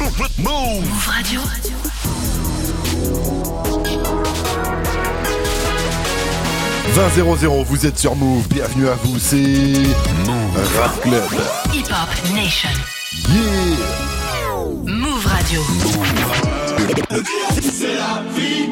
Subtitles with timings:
[0.00, 0.16] Move
[1.06, 1.40] Radio.
[6.94, 7.08] «20
[7.64, 11.22] vous êtes sur Move, bienvenue à vous, c'est Move Rap Club.
[11.74, 12.70] Hip Hop Nation.
[13.28, 13.76] Yeah
[14.86, 15.60] Move Radio.
[17.60, 18.70] C'est la vie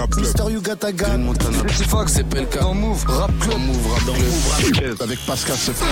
[0.00, 0.24] Rap Club.
[0.24, 1.62] Mister Yuga Gun Montana.
[1.62, 2.60] Petit Fox, c'est PLK.
[2.60, 3.58] Dans Move Rap Club.
[3.58, 4.12] Move Rap Dans.
[4.14, 4.96] Move Rap Club.
[5.02, 5.86] Avec Pascal Sefran.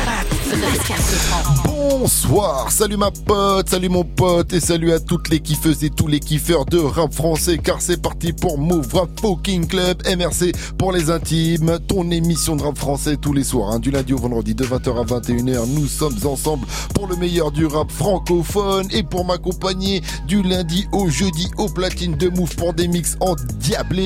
[0.50, 1.68] Pascal Sefran.
[1.90, 6.07] Bonsoir, salut ma pote, salut mon pote et salut à toutes les kiffeuses et tous
[6.07, 10.93] les kiffeurs de rap français car c'est parti pour Move Rap Fucking Club MRC pour
[10.93, 14.54] les intimes, ton émission de rap français tous les soirs, hein, du lundi au vendredi
[14.54, 15.67] de 20h à 21h.
[15.68, 21.09] Nous sommes ensemble pour le meilleur du rap francophone et pour m'accompagner du lundi au
[21.09, 23.34] jeudi au platine de Move pour des mix en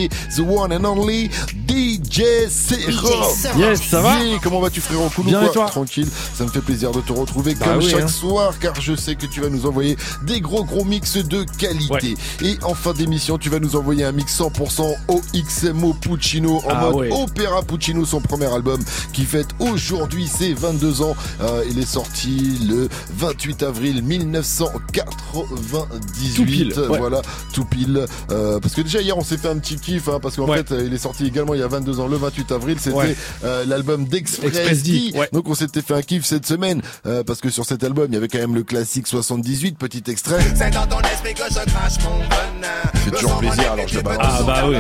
[0.00, 1.28] the one and only
[1.66, 3.58] DJ Serum.
[3.58, 5.08] Yes, ça va Yeah, Comment vas-tu frérot?
[5.14, 5.66] Cool ou Bien quoi et toi?
[5.66, 8.08] Tranquille, ça me fait plaisir de te retrouver Bah comme oui, chaque hein.
[8.08, 12.14] soir car je sais que tu vas nous envoyer des gros gros mix de qualité.
[12.42, 16.80] Et en fin d'émission, tu vas nous envoyer un mix 100% OXMO Puccino en Ah
[16.82, 17.10] mode ouais.
[17.12, 18.80] Opéra Puccino, son premier album
[19.12, 21.16] qui fête aujourd'hui ses 22 ans.
[21.40, 26.34] Euh, il est sorti le 28 avril 1998.
[26.36, 26.98] Tout pile, ouais.
[26.98, 28.04] Voilà, tout pile.
[28.30, 30.58] Euh, parce que déjà hier on s'est fait un petit kiff hein, parce qu'en Ouais.
[30.58, 32.76] fait euh, il est sorti également il y a 22 ans le 28 avril.
[32.80, 33.16] C'était Ouais.
[33.44, 35.28] euh, l'album d'Express D, ouais.
[35.32, 38.14] Donc on s'était fait un kiff cette semaine euh, parce que sur cet album il
[38.14, 40.38] y avait quand même le classique 78, petit extrait.
[40.54, 43.02] C'est dans ton esprit que je crache mon venin.
[43.04, 44.26] fait toujours plaisir, alors je le balance.
[44.38, 44.76] Ah, bah oui.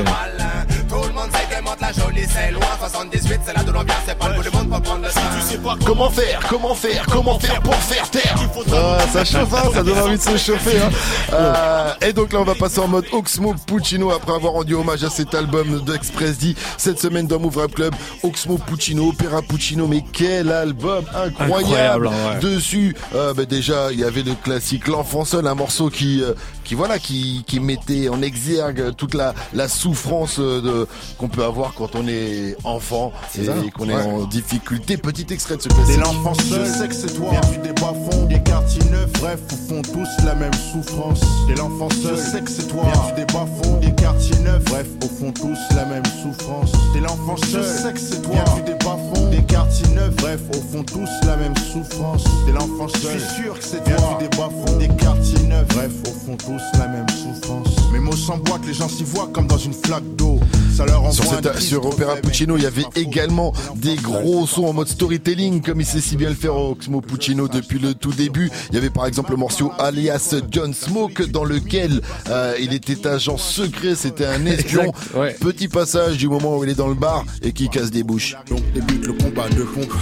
[0.88, 2.60] Tout le monde sait que monte la jolie, c'est loin.
[2.78, 5.08] 78, c'est là d'où l'on vient, c'est pas le bout du monde pour prendre le
[5.08, 5.76] train.
[5.86, 8.36] Comment faire Comment faire Comment faire pour faire taire
[8.74, 10.78] Ah, Ça chauffe, hein, ça donne envie de se chauffer.
[10.78, 10.90] Hein.
[11.32, 14.91] Euh, et donc là, on va passer en mode Oxmo Puccino après avoir rendu hommage
[14.92, 17.94] à cet album d'Express D cette semaine dans Move Rap Club.
[18.22, 22.40] Oxmo Puccino, Opéra Puccino, mais quel album incroyable, Incroyable, ouais.
[22.40, 26.34] Dessus, euh, bah, déjà, il y avait le classique L'Enfant Seul, un morceau qui, euh,
[26.64, 30.86] qui voilà, qui, qui mettait en exergue toute la, la souffrance euh, de,
[31.18, 33.54] qu'on peut avoir quand on est enfant et ça.
[33.76, 34.02] qu'on est Ouais.
[34.02, 34.96] en difficulté.
[34.96, 35.96] Petit extrait de ce T'es classique.
[35.98, 37.30] l'enfant seul, je sais que c'est toi.
[37.30, 41.20] Viens des bas-fonds, des quartiers neufs, bref, au fond tous la même souffrance.
[41.48, 42.84] T'es l'enfant seul, je sais que c'est toi.
[42.84, 46.72] Viens des bas-fonds, des quartiers neufs, bref, au fond tous la même souffrance.
[46.94, 48.32] T'es l'enfant seul, je sais que c'est toi.
[48.54, 52.24] Viens des bas-fonds, des quartiers neufs, bref, au fond tous la même souffrance.
[52.46, 53.94] T'es l'enfant seul, je suis sûr que c'est toi.
[53.96, 57.68] Viens des bas-fonds, des quartiers neufs, bref, au fond tous la même souffrance.
[57.92, 60.40] Mes mots s'emboîtent, les gens s'y voient comme dans une flaque d'eau.
[60.74, 64.64] Ça leur envoie Sur, cette, sur Opéra Puccino, il y avait également des gros sons
[64.64, 68.12] en mode storytelling, comme il sait si bien le faire Oxmo Puccino depuis le tout
[68.12, 68.50] début.
[68.70, 73.06] Il y avait par exemple le morceau alias John Smoke, dans lequel euh, il était
[73.06, 74.92] agent secret, c'était un espion.
[75.14, 75.36] Ouais.
[75.38, 78.36] Petit passage du moment où il est dans le bar et qui casse des bouches.
[78.48, 79.92] Donc débute le combat de pompe,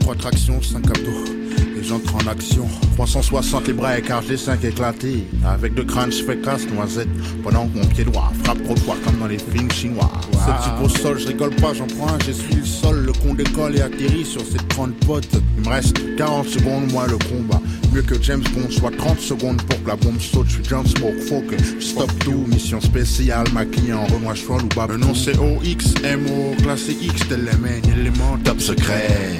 [0.00, 1.47] trois tractions, cinq abdos.
[1.88, 2.68] J'entre en action.
[2.96, 5.26] 360 les bras écartés, les 5 éclatés.
[5.46, 7.08] Avec deux crânes, je fais casse noisette.
[7.42, 10.10] Pendant que mon pied droit frappe trop fort comme dans les films chinois.
[10.32, 13.06] Cette type au sol, je rigole pas, j'en prends un, j'essuie le sol.
[13.06, 15.30] Le con décolle et atterrit sur cette grande pote.
[15.56, 17.60] Il me reste 40 secondes, moi le combat.
[17.94, 20.46] Mieux que James Bond, soit 30 secondes pour que la bombe saute.
[20.48, 22.44] Je suis John Smoke, faut que je stop tout.
[22.48, 24.88] Mission spéciale, ma client, remoi ou bas.
[24.90, 29.38] Le nom c'est OXMO, classé X, tel les mains, élément Top secret.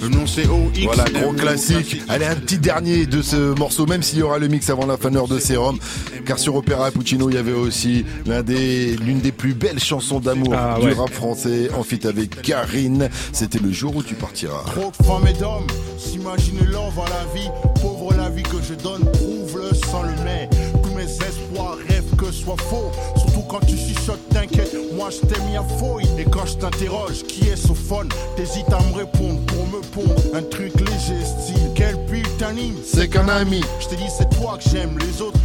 [0.00, 0.78] Le nom c'est OX.
[0.84, 2.02] Voilà, gros classique.
[2.08, 4.96] Allez, un petit dernier de ce morceau, même s'il y aura le mix avant la
[4.96, 5.78] fin d'heure de Sérum.
[6.24, 10.20] Car sur Opéra Puccino, il y avait aussi l'un des, l'une des plus belles chansons
[10.20, 10.92] d'amour Ah, du ouais.
[10.94, 13.08] rap français, en fit avec Karine.
[13.32, 14.62] C'était le jour où tu partiras.
[14.66, 15.66] Trop de femmes et d'hommes
[15.98, 17.48] s'imaginent l'envers à la vie.
[17.80, 20.48] Pauvre la vie que je donne, prouve-le sans le mais.
[20.98, 22.90] Mes espoirs rêvent que ce soit faux.
[23.16, 26.08] Surtout quand tu chuchotes, t'inquiète, moi je t'ai mis à fouille.
[26.18, 30.42] Et quand je t'interroge, qui est sophone T'hésites à me répondre pour me pondre un
[30.42, 31.70] truc léger, style.
[31.76, 33.60] Quel putain C'est qu'un ami.
[33.78, 35.38] Je te dis, c'est toi que j'aime, les autres.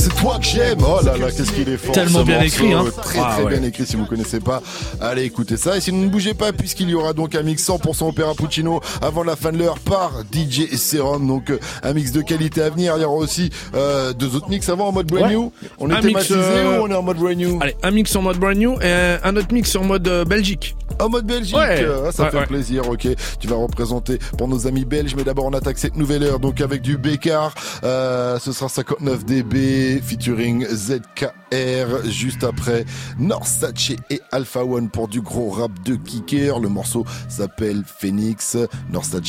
[0.00, 0.78] C'est toi que j'aime.
[0.82, 1.92] Oh là là, qu'est-ce qu'il est fort.
[1.94, 2.46] Tellement bien morceau.
[2.64, 2.84] écrit, hein.
[3.02, 3.58] Très Ah, très ouais.
[3.58, 4.62] bien écrit si vous connaissez pas.
[4.98, 5.76] Allez écoutez ça.
[5.76, 9.24] Et sinon ne bougez pas puisqu'il y aura donc un mix 100% Opéra Puccino avant
[9.24, 11.26] la fin de l'heure par DJ Serum.
[11.26, 12.94] Donc euh, un mix de qualité à venir.
[12.96, 15.34] Il y aura aussi euh, deux autres mix avant en mode brand Ouais.
[15.34, 15.52] new.
[15.78, 17.58] On Un est mix, thématisé euh, ou on est en mode brand new?
[17.60, 20.76] Allez, un mix en mode brand new et un autre mix en mode euh, Belgique.
[20.98, 21.84] En mode Belgique, Ouais.
[22.06, 23.06] Ah, ça fait plaisir, ok.
[23.38, 26.60] Tu vas représenter pour nos amis belges, mais d'abord on attaque cette nouvelle heure, donc
[26.62, 27.54] avec du Bécard.
[27.82, 32.84] Ce sera 59 dB featuring ZKR juste après
[33.18, 36.60] Norsace et Alpha One pour du gros rap de kicker.
[36.60, 38.56] Le morceau s'appelle Phoenix.
[38.90, 39.22] Norsace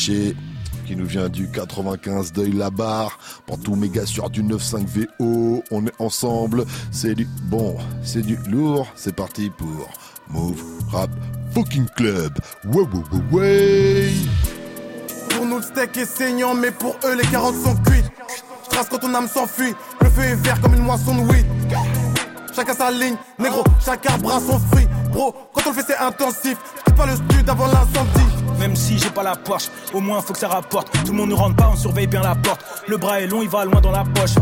[0.86, 4.86] qui nous vient du 95 d'œil la barre pour tous mes gars sur du 95
[5.19, 9.90] VO on est ensemble c'est du bon c'est du lourd c'est parti pour
[10.30, 10.62] Move
[10.92, 11.10] Rap
[11.54, 12.34] Fucking Club
[12.66, 14.10] ouais ouais ouais
[15.30, 18.12] Pour nous le steak est saignant, mais pour eux les carottes sont cuites.
[18.89, 21.45] Quand ton âme s'enfuit, le feu est vert comme une moisson de weed.
[22.53, 24.88] Chacun sa ligne, négro, chaque arbre a son fruit.
[25.12, 28.41] Bro, quand on le fait c'est intensif, quitte pas le stud avant l'incendie.
[28.62, 30.92] Même si j'ai pas la Porsche, au moins faut que ça rapporte.
[31.04, 32.63] Tout le monde ne rentre pas, on surveille bien la porte.
[32.88, 34.36] Le bras est long, il va loin dans la poche.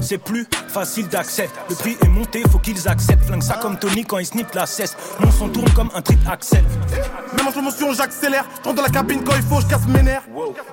[0.00, 1.50] C'est plus facile d'accès.
[1.68, 3.24] Le prix est monté, faut qu'ils acceptent.
[3.24, 4.96] Flingue ça comme Tony quand il snip la cesse.
[5.18, 6.62] Mon son tourne comme un trip Axel.
[7.36, 8.44] Même en slow motion, j'accélère.
[8.60, 10.22] Je rentre dans la cabine quand il faut, je casse mes nerfs.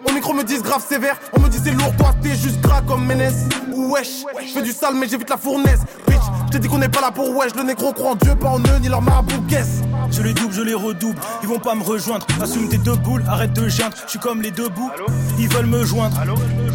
[0.07, 1.17] Au micro, me disent grave sévère.
[1.35, 3.33] On me dit c'est lourd, toi t'es juste gras comme Ménès.
[3.75, 5.79] Wesh, je fais du sale, mais j'évite la fournaise.
[6.07, 7.55] Bitch, je te dis qu'on n'est pas là pour wesh.
[7.55, 9.81] Le négro croit en Dieu, pas en eux, ni leur marabout, guess.
[10.13, 11.19] Je les double, je les redouble.
[11.41, 12.27] Ils vont pas me rejoindre.
[12.39, 13.95] Assume tes deux boules, arrête de geindre.
[14.05, 14.91] Je suis comme les deux bouts.
[15.39, 16.15] Ils veulent me joindre.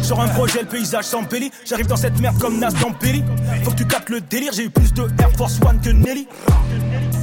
[0.01, 1.49] Sur un projet, le paysage s'embellit.
[1.65, 3.23] J'arrive dans cette merde comme Nas dans Pelli.
[3.63, 4.51] Faut que tu captes le délire.
[4.53, 6.27] J'ai eu plus de Air Force One que Nelly.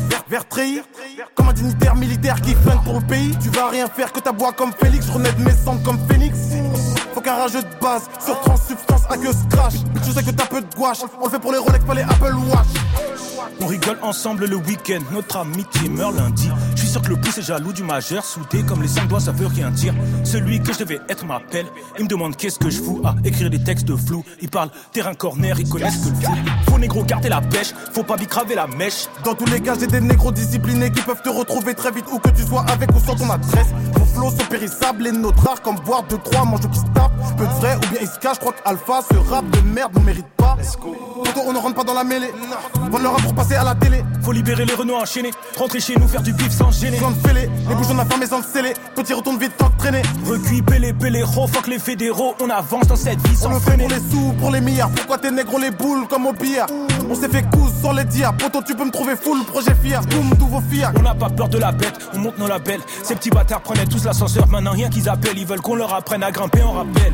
[0.09, 0.85] Vert, vert trahir,
[1.35, 3.37] comme un dignitaire militaire qui flingue pour le pays.
[3.43, 5.07] Tu vas rien faire que ta bois comme Félix.
[5.07, 6.39] Je renaître mes sangs comme Phoenix.
[7.15, 9.75] Faut qu'un rageux de base sur transsubstance à que scratch.
[10.07, 10.99] Je sais que t'as peu de gouache.
[11.21, 12.67] On le fait pour les Rolex, pas les Apple Watch.
[13.61, 16.51] On rigole ensemble le week-end, notre amitié meurt lundi.
[16.97, 19.49] Sûr que le pouce est jaloux du majeur, soudé comme les cinq doigts, ça veut
[19.49, 19.93] rien dire.
[20.25, 21.67] Celui que je devais être m'appelle,
[21.99, 24.25] il me demande qu'est-ce que je fous à écrire des textes de flou.
[24.41, 26.71] Il parle terrain corner, ils connaissent que le.
[26.71, 29.09] Faut négro garder la pêche, faut pas bicraver la mèche.
[29.25, 32.19] Dans tous les cas, j'ai des négros disciplinés qui peuvent te retrouver très vite où
[32.19, 33.69] que tu sois avec ou sans ton adresse.
[33.93, 37.13] Vos flots sont périssables, les nôtres rares comme boire 2-3 manchots qui se tapent.
[37.37, 39.93] Peu de vrai ou bien ils se cachent, je crois qu'Alpha, ce rap de merde,
[39.99, 40.57] ne mérite pas.
[40.81, 42.33] Poto, on ne rentre pas dans la mêlée.
[42.75, 44.03] Vendre le rap pour passer à la télé.
[44.23, 46.86] Faut libérer les Renault enchaînés, rentrer chez nous, faire du bif sans gêner.
[47.01, 48.73] Sans de fêler, les bouchons affamés sans le.
[48.95, 50.03] Petit retourne vite, tant traîner.
[50.25, 53.77] Recuit, pélé, pélé, fuck les fédéraux, on avance dans cette vie On sans le fait
[53.77, 54.91] pour les sous, pour les milliards.
[54.91, 56.69] Pourquoi t'es négro les boules comme au billard?
[57.11, 58.33] On s'est fait cousse sans les dire.
[58.37, 60.01] Poto, tu peux me trouver full, projet fier.
[60.03, 60.89] Boum, tous vos fiers.
[60.97, 62.81] On n'a pas peur de la bête, on monte nos labels.
[63.03, 65.39] Ces petits bâtards prenaient tous l'ascenseur, maintenant rien qu'ils appellent.
[65.39, 67.13] Ils veulent qu'on leur apprenne à grimper en rappel.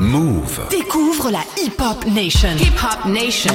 [0.00, 0.60] Move.
[0.70, 2.48] Découvre la Hip Hop Nation.
[2.58, 3.54] Hip Hop Nation.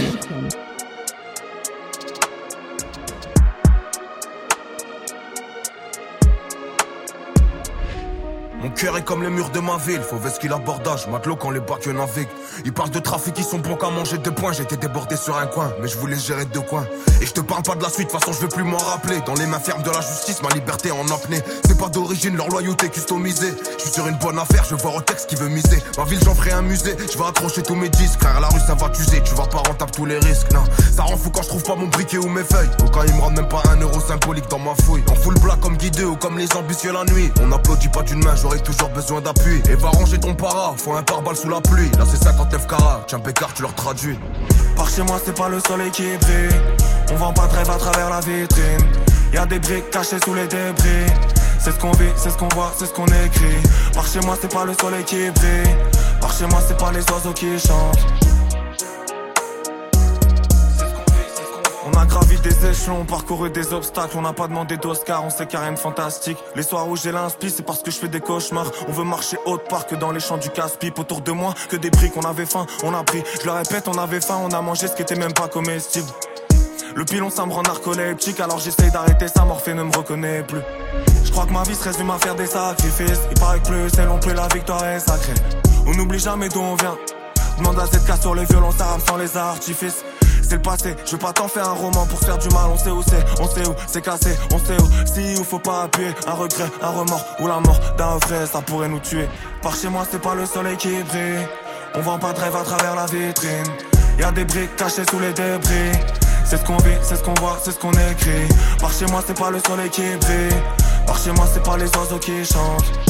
[8.77, 11.87] Cœur est comme les murs de ma ville, faut qu'il abordage, matelot quand les bacs
[11.87, 12.29] naviguent.
[12.63, 14.51] Ils parlent de trafic, ils sont bons qu'à manger deux points.
[14.53, 16.85] J'étais débordé sur un coin, mais je voulais gérer deux coins.
[17.19, 19.19] Et je te parle pas de la suite, façon je veux plus m'en rappeler.
[19.25, 21.41] Dans les mains fermes de la justice, ma liberté en apnée.
[21.65, 23.53] C'est pas d'origine, leur loyauté customisée.
[23.77, 25.81] Je suis sur une bonne affaire, je voir au texte qui veut miser.
[25.97, 28.19] Ma ville, j'en ferai un musée, je vais accrocher tous mes disques.
[28.19, 30.51] Frère, la rue, ça va t'user, tu vas pas rentable tous les risques.
[30.51, 30.63] Non,
[30.95, 32.69] ça rend fou quand je trouve pas mon briquet ou mes feuilles.
[32.83, 35.03] Ou quand ils me rendent même pas un euro symbolique dans ma fouille.
[35.09, 37.31] En full black comme guidé ou comme les ambitieux la nuit.
[37.41, 39.61] On applaudit pas d'une main, j'aurai toujours besoin d'appui.
[39.69, 41.89] Et va ranger ton para, faut un pare-balles sous la pluie.
[41.97, 44.19] Là c'est 59 carats, tiens Pécard, tu leur traduis.
[44.75, 46.61] Par chez moi, c'est pas le soleil qui brille.
[47.11, 48.85] On vend pas de rêve à travers la vitrine.
[49.33, 51.07] Y a des briques cachées sous les débris.
[51.59, 53.61] C'est ce qu'on vit, c'est ce qu'on voit, c'est ce qu'on écrit.
[53.93, 55.75] Par chez moi, c'est pas le soleil qui brille.
[56.21, 58.05] Par chez moi, c'est pas les oiseaux qui chantent.
[61.97, 65.57] A gravi des échelons, parcouru des obstacles, on n'a pas demandé d'Oscar, on sait qu'il
[65.57, 66.37] y a rien de fantastique.
[66.55, 68.71] Les soirs où j'ai l'inspi, c'est parce que je fais des cauchemars.
[68.87, 70.97] On veut marcher haute part que dans les champs du casse-pipe.
[70.99, 73.23] Autour de moi, que des briques, on avait faim, on a pris.
[73.41, 76.07] Je le répète, on avait faim, on a mangé ce qui était même pas comestible.
[76.95, 80.61] Le pilon, ça me rend narcoleptique, alors j'essaye d'arrêter ça, Morphée ne me reconnaît plus.
[81.23, 83.21] Je crois que ma vie se résume à faire des sacrifices.
[83.31, 85.35] Il paraît que plus c'est long, plus la victoire est sacrée.
[85.85, 86.97] On n'oublie jamais d'où on vient.
[87.57, 90.03] Demande à cette casse sur les violons, ça rame sans les artifices.
[90.41, 92.67] C'est le passé, je veux pas t'en faire un roman pour faire du mal.
[92.71, 94.89] On sait où c'est, on sait où c'est cassé, on sait où.
[95.13, 98.61] Si ou faut pas appuyer, un regret, un remords ou la mort d'un vrai, ça
[98.61, 99.27] pourrait nous tuer.
[99.61, 101.47] Par chez moi, c'est pas le soleil qui brille.
[101.95, 103.65] On vend pas de rêve à travers la vitrine.
[104.19, 105.91] Y a des briques cachées sous les débris.
[106.45, 108.47] C'est ce qu'on vit, c'est ce qu'on voit, c'est ce qu'on écrit.
[108.79, 110.61] Par chez moi, c'est pas le soleil qui brille.
[111.05, 113.06] Par chez moi, c'est pas les oiseaux qui chantent.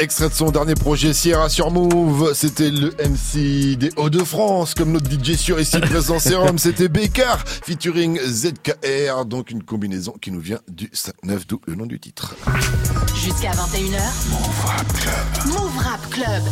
[0.00, 5.10] Extrait de son dernier projet Sierra sur Move, c'était le MC des Hauts-de-France, comme notre
[5.10, 10.60] DJ sur ici présent Sérum, c'était Bécard, featuring ZKR, donc une combinaison qui nous vient
[10.68, 12.34] du 5-9, d'où le nom du titre.
[13.14, 14.00] Jusqu'à 21h.
[14.30, 15.52] Move Rap Club.
[15.52, 16.42] Move Rap Club.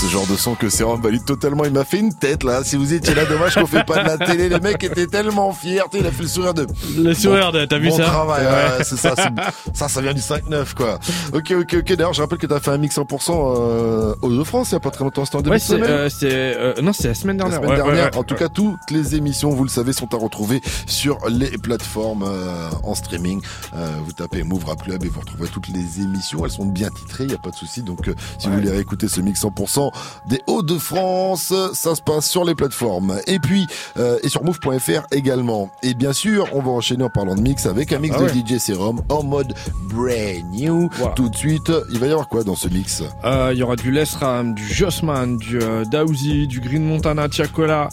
[0.00, 1.66] Ce genre de son que Sérum valide totalement.
[1.66, 2.64] Il m'a fait une tête là.
[2.64, 4.48] Si vous étiez là, dommage qu'on fait pas de la télé.
[4.48, 5.82] Les mecs étaient tellement fiers.
[5.92, 6.66] Il a fait le sourire de.
[6.96, 7.66] Le sourire de.
[7.66, 8.46] T'as vu bon ça travail.
[8.46, 8.82] Ouais.
[8.84, 9.14] c'est ça.
[9.74, 10.98] Ça, ça vient du 5-9 quoi.
[11.34, 11.92] Ok, ok, ok.
[11.96, 14.76] D'ailleurs, je rappelle que t'as fait un mix 100% euh, aux de France il y
[14.76, 15.24] a pas très longtemps.
[15.24, 15.84] C'était en début Ouais, de semaine.
[15.90, 17.60] euh, euh, non, c'est la semaine La dernière.
[17.62, 18.18] semaine ouais, ouais, dernière.
[18.18, 22.24] En tout cas, toutes les émissions, vous le savez, sont à retrouver sur les plateformes
[22.26, 23.40] euh, en streaming.
[23.76, 26.44] Euh, vous tapez Move Rap Club et vous retrouverez toutes les émissions.
[26.44, 27.82] Elles sont bien titrées, il n'y a pas de souci.
[27.82, 29.89] Donc, euh, si vous voulez réécouter ce mix 100%
[30.28, 33.18] des Hauts-de-France, ça se passe sur les plateformes.
[33.26, 33.66] Et puis,
[33.98, 35.70] euh, et sur Move.fr également.
[35.82, 38.28] Et bien sûr, on va enchaîner en parlant de mix avec un mix Ah de.
[38.28, 39.54] DJ Serum en mode
[39.92, 40.88] brand new.
[41.16, 43.02] Tout de suite, il va y avoir quoi dans ce mix?
[43.24, 47.28] Euh, Il y aura du Les Ram, du Jossman, du euh, Daouzi, du Green Montana,
[47.28, 47.88] Tiakola.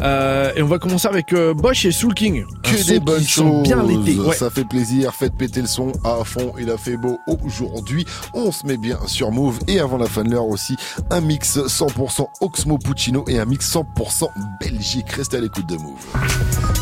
[0.00, 2.44] Euh, et on va commencer avec Bosch et Soul King.
[2.62, 3.62] Que des bonnes choses.
[3.62, 4.18] bien l'été.
[4.18, 4.34] Ouais.
[4.34, 5.14] Ça fait plaisir.
[5.14, 6.52] Faites péter le son à fond.
[6.58, 8.04] Il a fait beau aujourd'hui.
[8.34, 9.58] On se met bien sur Move.
[9.68, 10.76] Et avant la fin de l'heure aussi,
[11.10, 14.28] un mix 100% Oxmo Puccino et un mix 100%
[14.60, 15.10] Belgique.
[15.10, 15.98] Restez à l'écoute de Move.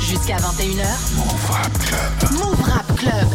[0.01, 1.17] Jusqu'à 21h.
[1.17, 2.33] Move Rap Club.
[2.33, 3.29] Move Rap Club.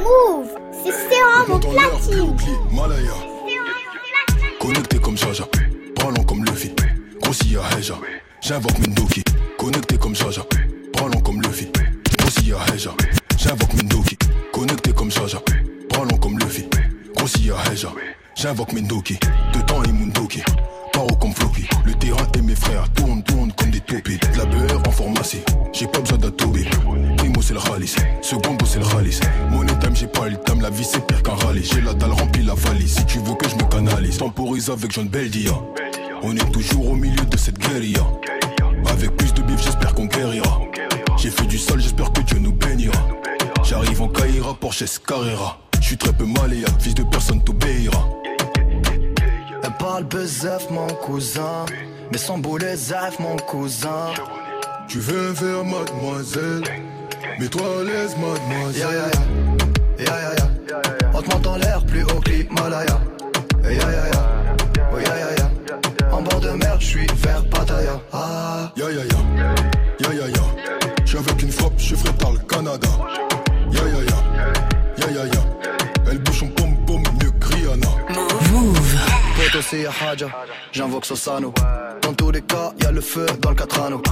[0.00, 0.48] Move,
[0.84, 2.36] c'est Sérum au platine.
[2.72, 3.12] Malaya.
[4.60, 5.44] Connecté comme Jaja,
[5.94, 6.72] parlant comme Luffy.
[7.22, 7.94] Grossi à Heja,
[8.40, 9.22] j'invoque Mindoki.
[9.58, 10.42] Connecté comme Jaja,
[10.92, 11.68] parlant comme Luffy.
[12.18, 12.90] Grossi à Heja,
[13.38, 14.16] j'invoque Mindoki.
[14.56, 15.38] Connecté comme Jaja,
[15.90, 16.66] parlant comme Luffy.
[17.14, 17.92] Grossi à Heja,
[18.34, 19.18] j'invoque Mindoki.
[19.52, 20.42] Dedans et Mundoki.
[20.94, 24.16] Paro comme Floki, le terrain et mes frères tournent, tournent comme des taupies.
[24.16, 25.42] De la beurre en pharmacie,
[25.74, 26.64] j'ai pas besoin d'atober.
[27.18, 29.20] Primo c'est le ralice, secondo c'est le ralice.
[29.50, 31.62] Money time, j'ai pas le time, la vie c'est pire qu'un rallye.
[31.62, 34.16] J'ai la dalle remplie la valise, si tu veux que je me canalise.
[34.16, 35.52] Temporise avec John Beldia.
[36.22, 38.06] On est toujours au milieu de cette guérilla.
[38.88, 40.62] Avec plus de bif, j'espère qu'on guérira.
[41.18, 43.15] J'ai fait du sale, j'espère que Dieu nous bénira.
[43.68, 45.58] J'arrive en Caïra, Porsche Carrera.
[45.80, 48.08] Je suis très peu malléable, fils de personne t'obéira.
[49.64, 51.64] Elle parle bezef mon cousin.
[52.12, 54.14] Mais sans boulet zaf mon cousin.
[54.86, 56.62] Tu veux faire mademoiselle?
[57.40, 58.82] Mets-toi à l'aise mademoiselle.
[58.82, 60.04] Ya ya ya.
[60.04, 60.50] Ya ya ya.
[61.12, 63.00] On te monte en l'air plus haut que l'Himalaya.
[63.64, 64.22] Ya ya ya
[64.94, 65.50] Oh ya ya ya.
[66.12, 68.00] En bord de mer je suis vers Pattaya.
[68.12, 68.72] Ah.
[68.76, 69.48] Ya ya ya.
[69.98, 70.42] Ya ya ya.
[71.04, 72.88] J'suis avec une frappe, je ferai par le Canada
[76.10, 77.86] Elle bouge son pom pom mieux que Rihanna.
[78.52, 78.96] Move.
[79.36, 80.28] Poto c'est ya Hadja
[80.72, 81.54] J'invoque Sosano.
[82.02, 84.02] Dans tous les cas y'a le feu dans le Catrano.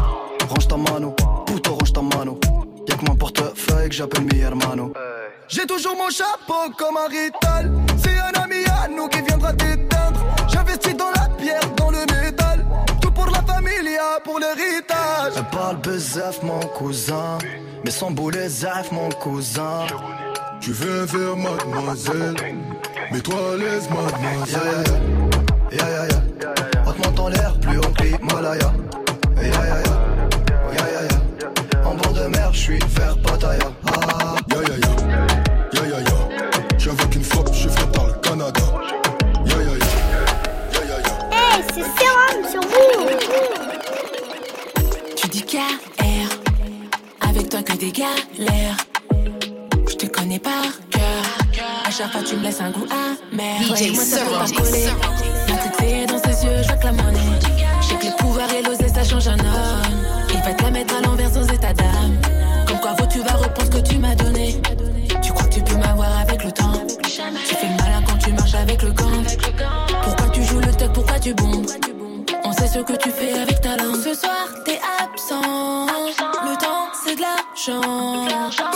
[0.48, 1.14] Range ta mano
[1.46, 2.40] Puto range ta mano.
[2.88, 4.92] Y'a que mon portefeuille que j'appelle mi hermano.
[5.48, 7.70] J'ai toujours mon chapeau comme un rital.
[8.02, 10.20] C'est un ami à nous qui viendra t'éteindre.
[10.48, 12.64] J'investis dans la pierre, dans le métal.
[13.02, 15.34] Tout pour la familia, pour l'héritage.
[15.36, 17.38] Elle parle bezef mon cousin.
[17.84, 19.86] Mais sans boulet zaf mon cousin
[20.64, 22.36] Tu veux faire mademoiselle.
[23.12, 24.84] Mets-toi à l'aise mademoiselle.
[25.70, 26.22] Ya ya ya
[26.86, 28.72] On te monte en l'air plus haut que l'Himalaya.
[29.36, 29.94] Ya ya ya ya.
[30.72, 33.58] Ya ya En bord de mer je suis vers Pattaya.
[33.88, 34.36] Ah.
[34.52, 34.88] Ya ya ya.
[35.74, 36.90] Ya ya ya.
[36.90, 38.60] Avec une frappe, je ferai par le Canada.
[39.44, 39.86] Ya ya ya.
[40.72, 41.12] Ya ya ya.
[41.30, 43.18] Hey, c'est Sérum sur Move.
[45.14, 46.30] Tu dis KR,
[47.20, 48.93] avec toi que des galères.
[50.34, 51.64] Connais par cœur.
[51.86, 53.62] À chaque fois, tu me laisses un goût amer.
[53.62, 54.86] DJ moi, ça peut pas coller.
[55.48, 57.20] Matrixé dans ses yeux, je vois que la monnaie.
[57.80, 59.82] Je sais que les pouvoirs et l'osé, ça change un homme.
[60.30, 62.18] Il va te la mettre à l'envers sans état d'âme.
[62.66, 64.60] Comme quoi, faut tu vas reprendre ce que tu m'as donné?
[65.22, 66.82] Tu crois que tu peux m'avoir avec le temps?
[67.04, 69.22] Tu fais le malin quand tu marches avec le gant.
[70.02, 71.70] Pourquoi tu joues le tech, pourquoi tu bombes?
[72.44, 74.02] On sait ce que tu fais avec ta langue.
[74.02, 75.86] Ce soir, t'es absent.
[76.44, 78.73] Le temps, c'est de l'argent.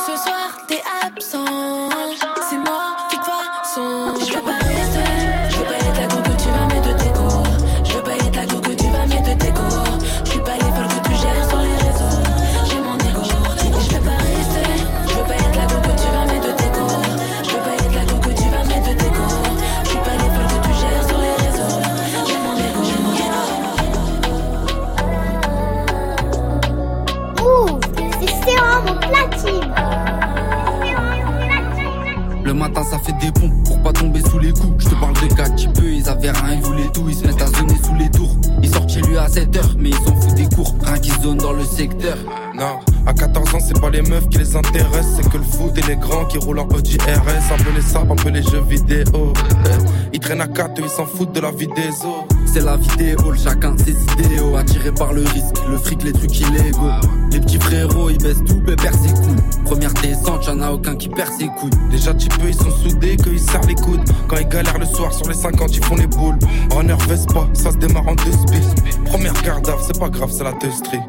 [39.79, 42.17] mais ils s'en foutent des cours, rien qui zone dans le secteur.
[42.55, 45.77] Non, à 14 ans, c'est pas les meufs qui les intéressent, c'est que le foot
[45.79, 48.43] et les grands qui roulent en Audi RS, un peu les sables, un peu les
[48.43, 49.07] jeux vidéo.
[49.15, 49.79] Euh,
[50.13, 52.35] ils traînent à 4, ils s'en foutent de la vie des autres.
[52.47, 56.13] C'est la vie des vidéo, chacun ses idéaux, attiré par le risque, le fric, les
[56.13, 56.91] trucs illégaux.
[57.31, 59.65] Les petits frérots, ils baissent tout, perd ses couilles.
[59.65, 61.71] Première descente, y'en a aucun qui perd ses couilles.
[61.91, 64.09] Déjà, tu peu, ils sont soudés, qu'ils serrent les coudes.
[64.29, 66.39] Quand ils galèrent le soir sur les 50, ils font les boules.
[66.71, 66.97] Runner
[67.33, 69.03] pas, ça se démarre en deux spies.
[69.05, 71.01] Première garde c'est pas grave, c'est la testerie.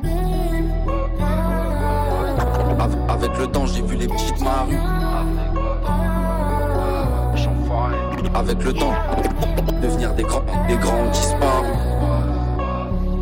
[3.08, 4.78] Avec le temps, j'ai vu les petites marues.
[8.34, 8.94] Avec le temps,
[9.82, 11.70] devenir des grands, des grands disparus.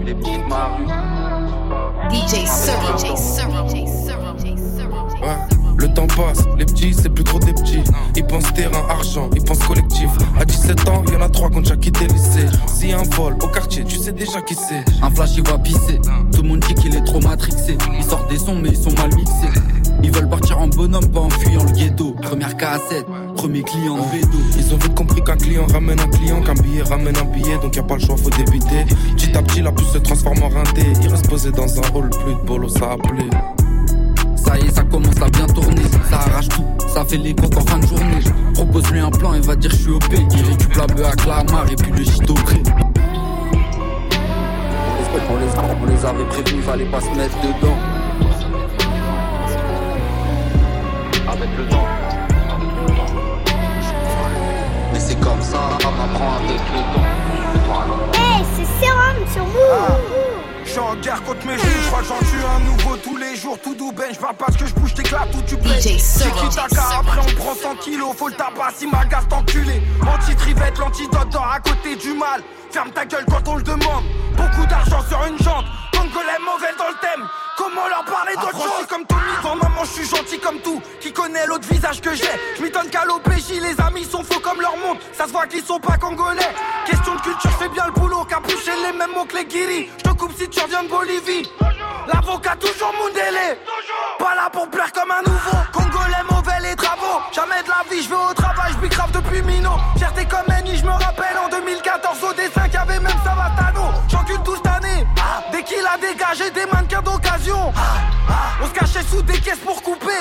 [0.06, 1.17] Les petites marues.
[2.10, 2.46] DJ
[5.78, 7.84] Le temps passe, les petits c'est plus trop des petits.
[8.16, 10.10] Ils pensent terrain, argent, ils pensent collectif.
[10.40, 12.48] À 17 ans, il y en a trois qui ont déjà quitté le lycée.
[12.68, 14.84] Si un vol au quartier, tu sais déjà qui c'est.
[15.02, 16.00] Un flash il va pisser,
[16.34, 17.78] tout le monde dit qu'il est trop matrixé.
[17.98, 19.60] Ils sortent des sons mais ils sont mal mixés.
[20.04, 22.16] Ils veulent partir en bonhomme, pas en fuyant le ghetto.
[22.22, 24.28] Première cassette, premier client en vélo.
[24.58, 27.76] Ils ont vite compris qu'un client ramène un client, qu'un billet ramène un billet, donc
[27.76, 28.86] y a pas le choix, faut débiter.
[29.16, 30.84] Petit à petit, la puce se transforme en rinté.
[31.02, 33.30] Il reste posé dans un hall, plus de bolo, ça a plu.
[34.36, 35.84] Ça y est, ça commence à bien tourner.
[36.10, 36.64] Ça arrache tout,
[36.94, 38.24] ça fait les en fin de journée.
[38.54, 40.06] Propose-lui un plan, il va dire je suis OP.
[40.12, 42.62] Il récupère la bœuf à Clamart et puis le shit au pré.
[45.30, 45.46] On les,
[45.82, 47.97] on les avait prévenus, fallait pas se mettre dedans.
[51.38, 51.86] Avec le temps.
[54.94, 58.20] Mais c'est comme ça, on apprend avec le temps.
[58.20, 59.58] Hey, c'est sérum sur vous.
[59.72, 59.98] Ah.
[60.64, 63.16] Je suis en guerre contre mes juges, je crois que j'en tue un nouveau tous
[63.16, 65.80] les jours, tout doux ben, je parle parce que je bouge t'éclates ou tu plais.
[65.80, 69.32] J'ai quitté ta car après on prend 100 kilos, faut le tabac si ma garde
[69.32, 69.82] enculé.
[70.02, 72.42] Anti-trivette, l'antidote dort à côté du mal.
[72.70, 74.04] Ferme ta gueule quand on le demande.
[74.36, 75.66] Beaucoup d'argent sur une jante,
[76.08, 77.28] Congolais mauvais dans le thème.
[77.58, 79.22] Comment leur parler d'autre chose comme Tommy.
[79.38, 80.82] Devant maman je suis gentil comme tout.
[81.02, 84.62] Qui connaît l'autre visage que j'ai Je m'étonne qu'à l'OPJ les amis sont faux comme
[84.62, 86.54] leur monde Ça se voit qu'ils sont pas congolais.
[86.86, 88.24] Question de culture fais bien le boulot.
[88.26, 89.90] Capuché les mêmes mots que les guiris.
[89.98, 91.50] Je te coupe si tu reviens de Bolivie.
[92.08, 93.58] L'avocat toujours Mundele.
[94.20, 95.58] Pas là pour plaire comme un nouveau.
[95.74, 97.20] Congolais mauvais les travaux.
[97.34, 99.72] Jamais de la vie je vais au travail Je grave depuis Mino.
[99.98, 103.77] Fierté comme Annie je me rappelle en 2014 au dessin qu'il y avait même Savatano
[106.08, 107.74] Dégagé des mannequins d'occasion.
[108.62, 110.20] On se cachait sous des caisses pour couper.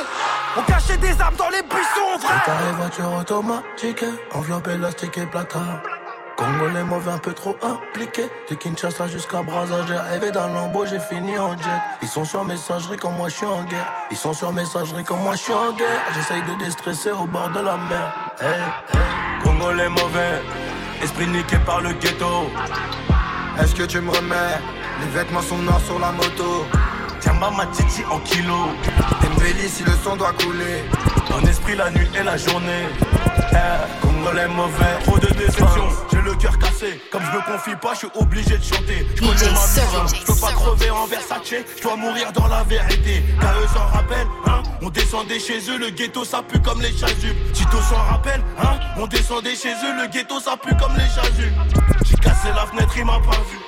[0.56, 2.42] On cachait des armes dans les buissons frère.
[2.44, 5.60] T'as voiture automatique Enveloppe élastique et plata.
[6.36, 8.24] Congolais mauvais un peu trop impliqué.
[8.50, 11.80] De Kinshasa jusqu'à Brazza J'ai rêvé d'un lambeau, j'ai fini en jet.
[12.02, 13.86] Ils sont sur messagerie comme moi je suis en guerre.
[14.10, 16.02] Ils sont sur messagerie comme moi je suis en guerre.
[16.14, 18.32] J'essaye de déstresser au bord de la mer.
[18.40, 19.00] Hey,
[19.44, 20.42] Congolais mauvais
[21.00, 22.50] Esprit niqué par le ghetto.
[23.60, 24.60] Est-ce que tu me remets?
[25.00, 26.66] Les vêtements sont noirs sur la moto.
[27.20, 28.68] Tiens ma titi en kilo.
[29.22, 30.84] Dembélé si le son doit couler.
[31.30, 32.86] Mon esprit la nuit et la journée.
[33.52, 37.00] Eh, Congolais mauvais Trop de déception J'ai le cœur cassé.
[37.10, 39.06] Comme je me confie pas je suis obligé de chanter.
[39.14, 40.06] Je connais ma mission.
[40.20, 41.38] Je peux pas crever en Versace.
[41.76, 43.22] Je dois mourir dans la vérité.
[43.40, 44.62] Car eux s'en rappellent hein.
[44.82, 47.36] On descendait chez eux Le ghetto ça pue comme les chasubles.
[47.52, 48.78] Tito s'en rappelle hein.
[48.98, 51.54] On descendait chez eux Le ghetto ça pue comme les chasubles.
[52.04, 53.58] J'ai cassé la fenêtre il m'a pas vu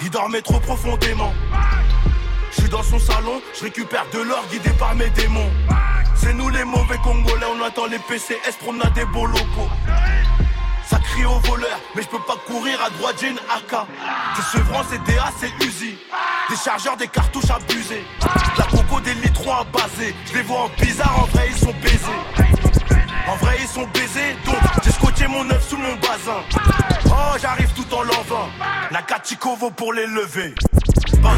[0.00, 1.32] Il dormait trop profondément
[2.52, 5.50] je suis dans son salon, je récupère de l'or guidé par mes démons.
[6.16, 9.68] C'est nous les mauvais Congolais, on attend les PCS, promenade des beaux locaux.
[10.86, 13.86] Ça crie au voleur, mais je peux pas courir à droite, j'ai une AK.
[14.36, 15.98] Des chevrons, c'est DA, c'est Uzi.
[16.48, 18.04] Des chargeurs, des cartouches abusées.
[18.56, 20.14] La coco des litrons à baser.
[20.26, 22.77] Je les vois en bizarre, en vrai, ils sont baisés.
[23.28, 26.40] En vrai, ils sont baisés, donc j'ai scotché mon œuf sous mon bazin.
[27.06, 28.48] Oh, j'arrive tout en l'envant.
[28.90, 29.02] La
[29.60, 30.54] vaut pour les lever.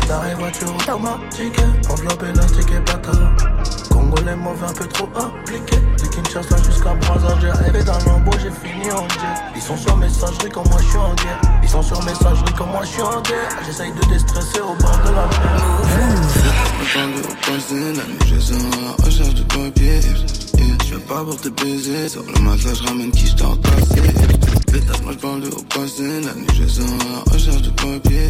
[0.07, 3.33] T'arrives voiture automatique, enveloppe élastique et bâtard.
[3.91, 5.77] Congolais mauvais un peu trop impliqué.
[5.77, 9.43] De Kinshasa jusqu'à Brazza, j'ai rêvé d'un lambeau, j'ai fini en jet.
[9.57, 11.41] Ils sont sur messagerie comme moi je suis en guerre.
[11.63, 13.49] Ils sont sur messagerie comme moi je suis en guerre.
[13.67, 15.61] J'essaye de déstresser au bord de la mer.
[17.17, 20.01] au passé, la nuit je sens à la recherche de papier.
[20.91, 23.55] Je viens pas pour te baiser, sur le matelas je ramène qui je t'en
[24.73, 28.29] Pétasse, moi je parle au passé, la nuit je sens à recherche de papier.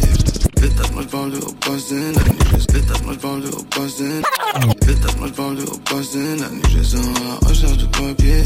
[0.61, 4.21] Pétasse, moi je parle au passé, la nuit je Pétasse, moi je parle au passé.
[4.85, 7.07] Pétasse, moi je parle au passé, la nuit je sens
[7.41, 8.43] à recherche de papier.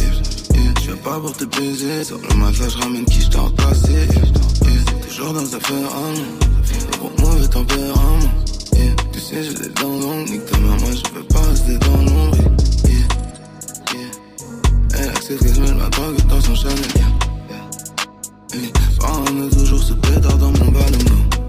[0.79, 3.51] Je viens pas pour te baiser, sur le matelas je ramène qui je t'en
[5.09, 6.15] Toujours dans sa ferme,
[6.99, 8.19] gros mauvais tempérament.
[9.11, 12.54] Tu sais, j'ai les dents longues, nique ta maman, je veux pas rester dans l'ombre.
[15.27, 16.77] C'était mal ma drogue dans son Chanel.
[16.95, 17.03] Yeah,
[17.49, 18.61] yeah.
[18.61, 20.99] Mes parents toujours ce pétard dans mon ballon.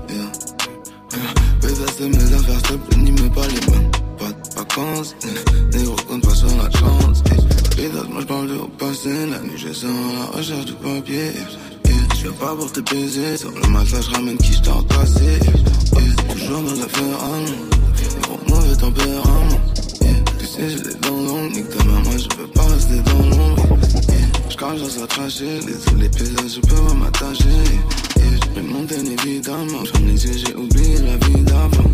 [0.08, 0.16] Yeah,
[1.12, 1.68] yeah.
[1.68, 3.90] ça c'est mes affaires, s'il te plaît, n'y mets pas les mains.
[4.16, 5.78] Pas de vacances, yeah.
[5.78, 7.22] négro compte pas sur la chance.
[7.76, 9.26] Pétard, moi j'parle de au passé.
[9.30, 11.32] La nuit, je sens la recherche du papier.
[12.14, 15.38] Je viens pas pour te baiser, sur le matelas je ramène qui je t'ai entassé.
[16.30, 17.54] Toujours dans la Ferrari,
[18.22, 19.60] gros mauvais tempérament.
[20.56, 23.78] Sais, j'ai des dents longues, nique ta main, moi je peux pas rester dans l'ombre.
[24.48, 27.44] Je cache dans sa trachée, les les paysages, je peux pas m'attacher.
[28.16, 31.90] Je vais monter évidemment, j'en yeux, j'ai oublié la vie d'avant.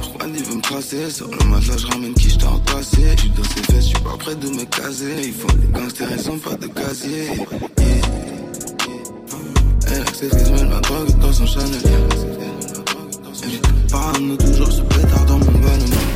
[0.00, 3.14] Pourquoi il veut me tracer Sur le matelas, je ramène qui j't'ai entassé.
[3.16, 5.14] J'suis dans ses fesses, j'suis pas prêt de me caser.
[5.22, 7.28] Ils font les gangsters, ils sont pas de casier.
[9.86, 11.80] Elle je mets la drogue dans son Chanel.
[13.88, 16.13] Parano toujours ce pétard dans mon ballon.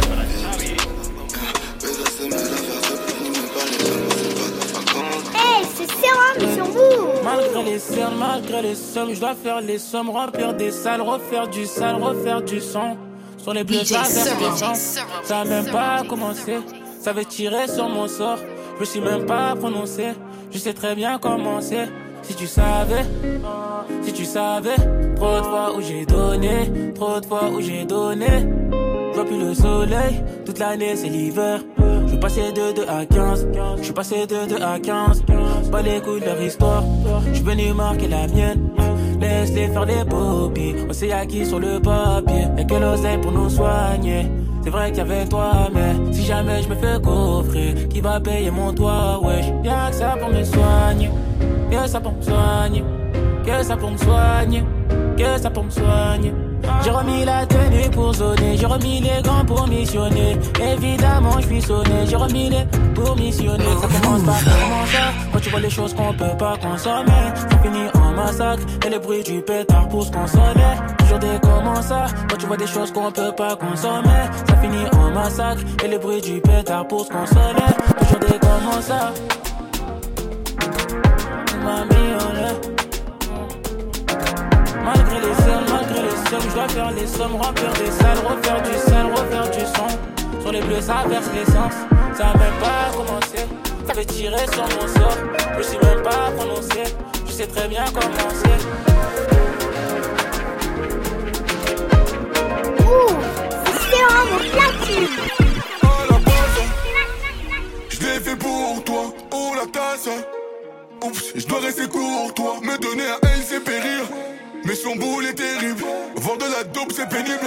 [6.09, 9.79] Hey, c'est sérum sur vous Malgré les cernes, malgré les sommes, je dois faire les
[9.79, 12.97] sommes, remplir des salles, refaire du sale, refaire du son.
[13.39, 14.05] Sur les bleus, ça.
[15.23, 16.59] Ça a même pas commencé,
[17.01, 18.39] ça veut tirer sur mon sort.
[18.75, 20.09] Je me suis même pas prononcé,
[20.51, 21.89] je sais très bien comment c'est.
[22.23, 23.05] Si tu savais,
[24.03, 24.77] si tu savais,
[25.17, 28.27] trop de fois où j'ai donné, trop de fois où j'ai donné.
[29.11, 31.61] Je vois plus le soleil, toute l'année c'est l'hiver.
[32.19, 35.23] Suis passé de 2 à 15, je suis passé de 2 à 15.
[35.71, 36.83] Pas les coups de leur histoire,
[37.33, 38.71] je venu marquer la mienne.
[39.21, 42.49] Laisse-les faire les poppies, on s'est acquis sur le papier.
[42.57, 44.27] Y'a que l'oseille pour nous soigner.
[44.65, 48.19] C'est vrai qu'il y avait toi, mais si jamais je me fais coffrer, qui va
[48.19, 49.47] payer mon toit, wesh?
[49.63, 51.11] Y'a que ça pour me soigner,
[51.71, 52.85] que ça pour me soigner,
[53.47, 54.65] que ça pour me soigner,
[55.17, 56.33] que ça pour me soigner.
[56.83, 60.39] J'ai remis la tenue pour zoner, j'ai remis les gants pour missionner.
[60.61, 63.65] Évidemment, je suis sonné, j'ai remis les pour missionner.
[63.81, 65.13] Ça commence par comment ça?
[65.33, 68.99] Quand tu vois les choses qu'on peut pas consommer, ça finit en massacre et le
[68.99, 70.75] bruit du pétard pour se consoler.
[70.99, 72.07] Toujours des comment ça?
[72.29, 75.99] Quand tu vois des choses qu'on peut pas consommer, ça finit en massacre et le
[75.99, 77.69] bruit du pétard pour se consoler.
[77.99, 79.13] Toujours des comment ça?
[86.39, 90.41] Sommes, je dois faire les sommes, remplir des salles, refaire du sale, refaire du son.
[90.41, 91.75] Sur les bleus, ça verse l'essence,
[92.17, 93.47] ça a même pas commencé.
[93.87, 95.17] Ça fait tirer sur mon sort,
[95.57, 96.85] je suis même pas prononcé,
[97.27, 98.61] je sais très bien comment c'est.
[102.85, 103.09] Ouh,
[103.91, 105.09] c'est au platine
[107.89, 110.09] Je l'ai fait pour toi, oh la tasse.
[111.03, 112.61] Oups, je dois rester courtois.
[112.63, 114.05] Me donner à elle, c'est périr.
[114.69, 115.83] Mais son boule est terrible.
[116.17, 117.41] Vendre de la dope, c'est pénible.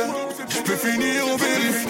[0.50, 1.86] Je peux finir en vérif.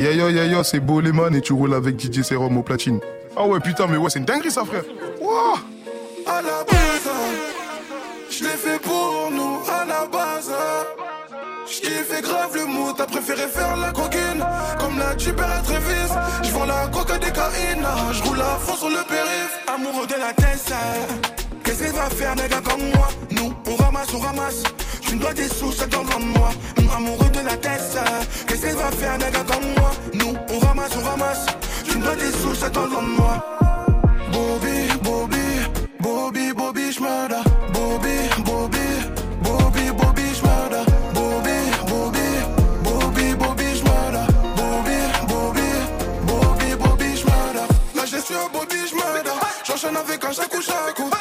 [0.00, 2.98] Yo yo yo yo, c'est Boleman et tu roules avec DJ Serum au platine.
[3.36, 4.82] Ah ouais, putain, mais ouais, c'est une dinguerie ça, frère.
[5.20, 5.60] Wouah
[6.26, 7.08] À la base,
[8.30, 9.43] je l'ai fait pour nous.
[11.84, 12.92] À je fait grave le mot.
[12.92, 14.44] T'as préféré faire la coquine.
[14.78, 16.12] Comme la Super à Trévis.
[16.42, 17.86] Je vends la coca des caïnes.
[18.12, 19.60] Je roule à fond sur le périph.
[19.74, 20.76] Amoureux de la Tessa.
[21.62, 23.08] Qu'est-ce qu'il va faire, nègre comme moi?
[23.30, 24.62] Nous, on ramasse, on ramasse.
[25.02, 26.50] Tu me dois des sous, ça dans de moi.
[26.96, 28.04] Amoureux de la Tessa.
[28.46, 29.90] Qu'est-ce qu'il va faire, nègre comme moi?
[30.14, 31.46] Nous, on ramasse, on ramasse.
[31.84, 33.44] Tu me dois des sous, ça dans de moi.
[34.32, 35.36] Bobby, Bobby,
[36.00, 37.53] Bobby, Bobby, j'murda.
[50.34, 51.13] J'enchaîne avec un chaque ou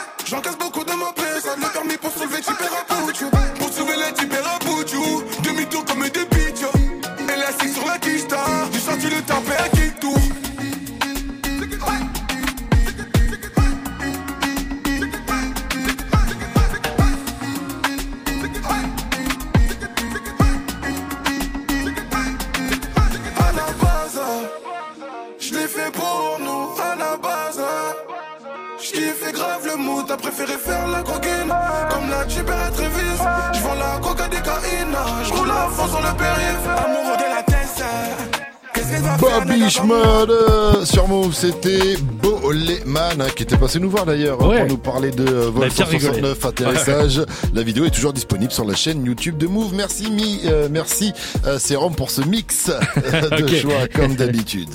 [41.44, 44.60] c'était Boleman hein, qui était passé nous voir d'ailleurs hein, Ouais.
[44.60, 46.00] pour nous parler de euh, Vol bien rigolé.
[46.00, 47.22] 169 atterrissage.
[47.54, 49.74] La vidéo est toujours disponible sur la chaîne YouTube de Move.
[49.74, 51.12] Merci Mi, euh, merci
[51.46, 54.70] euh, Sérum pour ce mix euh, de choix comme d'habitude.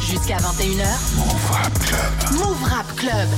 [0.00, 1.15] Jusqu'à 21h.
[3.06, 3.28] Club.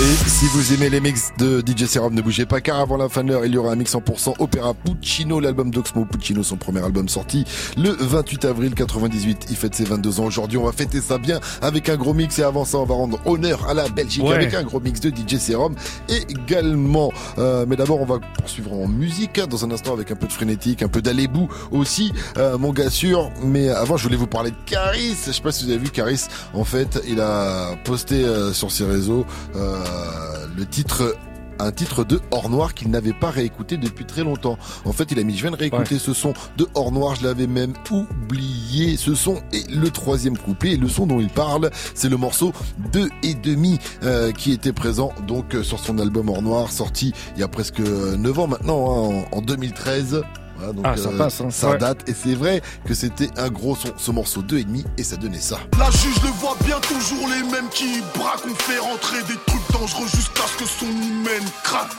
[0.00, 3.08] Et si vous aimez les mix de DJ Serum, ne bougez pas car avant la
[3.08, 6.56] fin de l'heure, il y aura un mix 100% opéra Puccino, l'album d'Oxmo Puccino, son
[6.56, 7.44] premier album sorti
[7.76, 9.46] le 28 avril 98.
[9.50, 10.58] Il fête ses 22 ans aujourd'hui.
[10.58, 13.18] On va fêter ça bien avec un gros mix et avant ça, on va rendre
[13.24, 14.34] honneur à la Belgique Ouais.
[14.34, 15.74] avec un gros mix de DJ Serum
[16.08, 17.12] également.
[17.38, 20.26] Euh, mais d'abord, on va poursuivre en musique hein, dans un instant avec un peu
[20.26, 23.30] de frénétique, un peu d'allébou aussi, euh, mon gars sûr.
[23.44, 25.14] Mais avant, je voulais vous parler de Caris.
[25.24, 26.24] Je sais pas si vous avez vu Caris.
[26.52, 29.13] En fait, il a posté euh, sur ses réseaux
[29.56, 31.14] euh, le titre
[31.58, 34.58] un titre de Hors Noir qu'il n'avait pas réécouté depuis très longtemps.
[34.84, 37.24] En fait, il a mis, je viens de réécouter ce son de Hors Noir, je
[37.24, 38.96] l'avais même oublié.
[38.96, 42.52] Ce son est le troisième couplet et le son dont il parle, c'est le morceau
[42.92, 47.12] deux et demi euh, qui était présent donc euh, sur son album Hors Noir, sorti
[47.36, 50.22] il y a presque 9 ans maintenant, hein, en, en 2013.
[50.64, 51.48] Voilà, donc, Ah, ça euh, passe, hein.
[51.50, 51.78] ça Ouais.
[51.78, 55.04] date et c'est vrai que c'était un gros son, ce morceau deux et demi et
[55.04, 55.58] ça donnait ça.
[55.78, 59.72] La juge le voit bien toujours les mêmes qui braquent On fait rentrer des trucs
[59.72, 61.90] dangereux jusqu'à ce que son hymen craque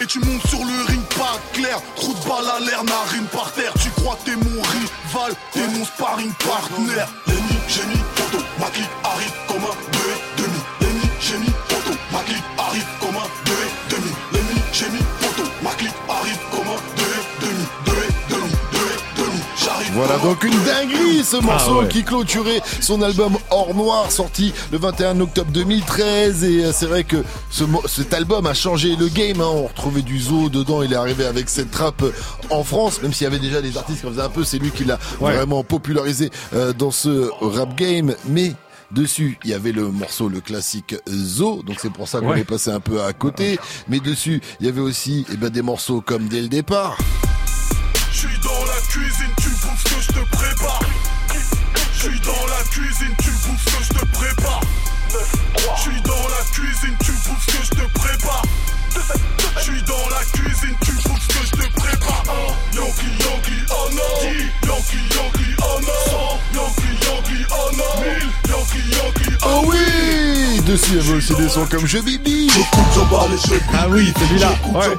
[0.00, 3.52] Et tu montes sur le ring pas clair Trou de balle à l'air, narine par
[3.52, 8.66] terre Tu crois que t'es mon rival, t'es mon sparring partner Lenny, génie, photo, ma
[8.66, 10.35] clique arrive comme un deux
[19.96, 21.88] Voilà donc une dinguerie ce morceau Ah ouais.
[21.88, 27.02] qui clôturait son album Hors Noir sorti le 21 octobre 2013 et euh, c'est vrai
[27.04, 27.16] que
[27.50, 29.48] ce, cet album a changé le game hein.
[29.50, 32.12] on retrouvait du zoo dedans il est arrivé avec cette trappe euh,
[32.50, 34.58] en France même s'il y avait déjà des artistes qui en faisaient un peu c'est
[34.58, 35.34] lui qui l'a Ouais.
[35.34, 38.52] vraiment popularisé euh, dans ce rap game mais
[38.92, 42.42] Dessus, il y avait le morceau, le classique Zo, donc c'est pour ça qu'on Ouais.
[42.42, 43.58] est passé un peu à côté.
[43.88, 46.96] Mais dessus, il y avait aussi eh ben, des morceaux comme Dès le départ.
[48.88, 50.80] Cuisine, tu bouffes ce que je te prépare.
[51.94, 54.60] Je suis dans la cuisine, tu bouffes ce que je te prépare.
[55.76, 58.42] Je suis dans la cuisine, tu bouffes ce que je te prépare.
[59.56, 62.22] Je suis dans la cuisine, tu bouffes ce que je te prépare.
[62.74, 64.14] Yankee, Yankee, oh non.
[64.66, 66.38] Yankee, Yankee, oh non.
[66.54, 68.02] Yankee, Yankee, oh non.
[68.48, 72.50] Yankee, Yankee, Oh oui Dessus, il y avait aussi des sons comme Je Bibi.
[73.74, 74.50] Ah oui, celui-là.
[74.74, 74.96] Ouais.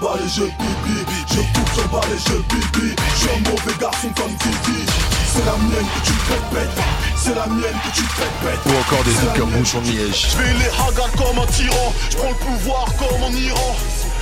[1.29, 4.85] Je bibi J'écoute, j'emballe et je bibi Je suis un mauvais garçon comme Didi
[5.33, 6.77] C'est la mienne que tu répètes.
[7.15, 8.65] C'est la mienne que tu répètes.
[8.65, 10.27] Ou encore des comme Bouchon de Liège.
[10.31, 11.93] Je vais les hagar comme un tyran.
[12.09, 13.75] Je prends le pouvoir comme en Iran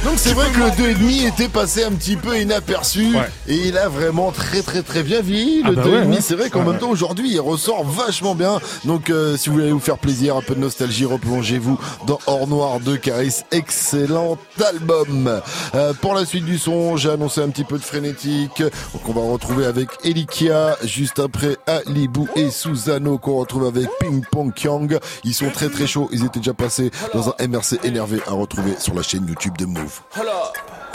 [0.05, 3.15] Donc c'est vrai que le 2,5 était passé un petit peu inaperçu.
[3.15, 3.27] Ouais.
[3.47, 6.19] et il a vraiment très très très bien vieilli Ah le bah 2,5 ouais, hein.
[6.21, 8.59] c'est vrai qu'en même temps aujourd'hui il ressort vachement bien.
[8.83, 12.47] Donc euh, si vous voulez vous faire plaisir un peu de nostalgie replongez-vous dans Hors
[12.47, 13.41] Noir de Caris.
[13.51, 15.41] Excellent album.
[15.73, 18.61] Euh, pour la suite du son j'ai annoncé un petit peu de frénétique.
[18.61, 24.23] Donc on va retrouver avec Elikia juste après Alibou et Susano qu'on retrouve avec Ping
[24.31, 24.99] Pong Kyang.
[25.23, 26.09] Ils sont très très chauds.
[26.11, 29.65] Ils étaient déjà passés dans un MRC énervé à retrouver sur la chaîne YouTube de
[29.65, 29.94] Move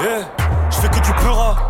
[0.01, 0.23] Eh,
[0.71, 1.70] je fais que du peura.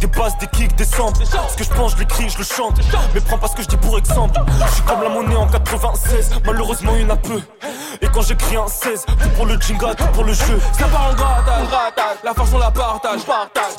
[0.00, 1.24] Des basses, des kicks, des samples.
[1.24, 2.78] Ce que je pense, je l'écris, je le chante.
[3.14, 4.40] Mais prends pas ce que je dis pour exemple.
[4.66, 6.30] Je suis comme la monnaie en 96.
[6.44, 7.40] Malheureusement, il y en a peu.
[8.00, 10.60] Et quand j'écris un 16, tout pour le jingle, tout pour le jeu.
[10.78, 13.20] Ça part en grattage, la force on la partage.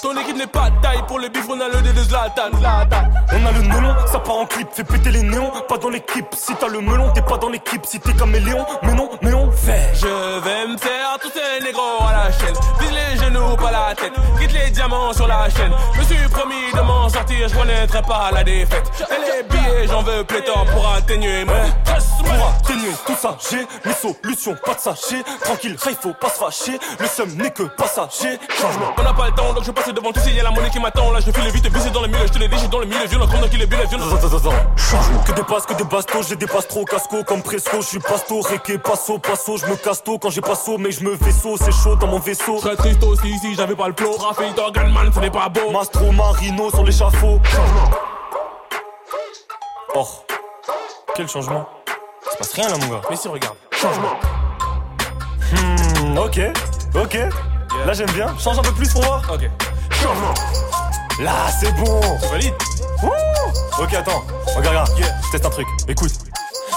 [0.01, 2.49] Ton équipe n'est pas de taille pour le bif, on a le dé de Zlatan.
[2.53, 6.27] On a le melon, ça part en clip, fais péter les néons, pas dans l'équipe.
[6.35, 7.85] Si t'as le melon, t'es pas dans l'équipe.
[7.85, 9.91] Si t'es caméléon, mais non, mais on fait.
[9.93, 12.55] Je vais me faire tous ces négros à la chaîne.
[12.79, 14.13] Vise les genoux, pas la tête.
[14.39, 15.71] Quitte les diamants sur la chaîne.
[15.93, 18.91] Je suis promis de m'en sortir, je connaîtrai pas la défaite.
[19.09, 23.93] Et les billets, j'en veux pléthore pour atténuer mon Pour atténuer tout ça, j'ai mes
[23.93, 25.23] solutions, pas de sachet.
[25.41, 26.79] Tranquille, il faut pas se fâcher.
[26.99, 28.39] Le seum n'est que passager.
[28.59, 28.93] Changement.
[28.97, 30.69] On n'a pas le temps, donc je passe devant tout, il y a la monnaie
[30.69, 31.11] qui m'attend.
[31.11, 32.85] Là, je file vite, visé dans le milieu, je te l'ai dit, suis dans le
[32.85, 34.05] milieu, violent, comme dans qu'il est violent, violent.
[34.77, 35.23] Changement.
[35.25, 37.81] Que des basses, que des bastos, j'ai des trop casco comme Presco.
[37.81, 39.57] Je suis pasto, réqué, passo, passo.
[39.57, 42.59] Je me casto quand j'ai passo, mais je me vaisseau, c'est chaud dans mon vaisseau.
[42.59, 44.15] Très triste aussi si j'avais pas le flow.
[44.17, 45.71] Raphaël Gunman, ce n'est pas beau.
[45.99, 47.39] Mastro Marino sur l'échafaud.
[47.43, 47.89] Changement.
[49.95, 50.23] Or,
[51.13, 51.67] quel changement
[52.25, 53.01] Il se passe rien là, mon gars.
[53.09, 53.55] Mais si, regarde.
[53.71, 54.15] Changement.
[55.51, 56.39] Hmm, ok,
[56.95, 57.17] ok.
[57.85, 58.27] Là, j'aime bien.
[58.37, 59.23] Change un peu plus pour voir.
[59.33, 59.49] Ok.
[59.91, 60.33] Changement.
[61.19, 61.99] Là, c'est bon.
[62.31, 62.53] Valide.
[63.03, 63.83] Ouh.
[63.83, 64.23] Ok, attends.
[64.55, 65.15] Regarde, regarde.
[65.25, 65.67] Je teste un truc.
[65.89, 66.13] Écoute.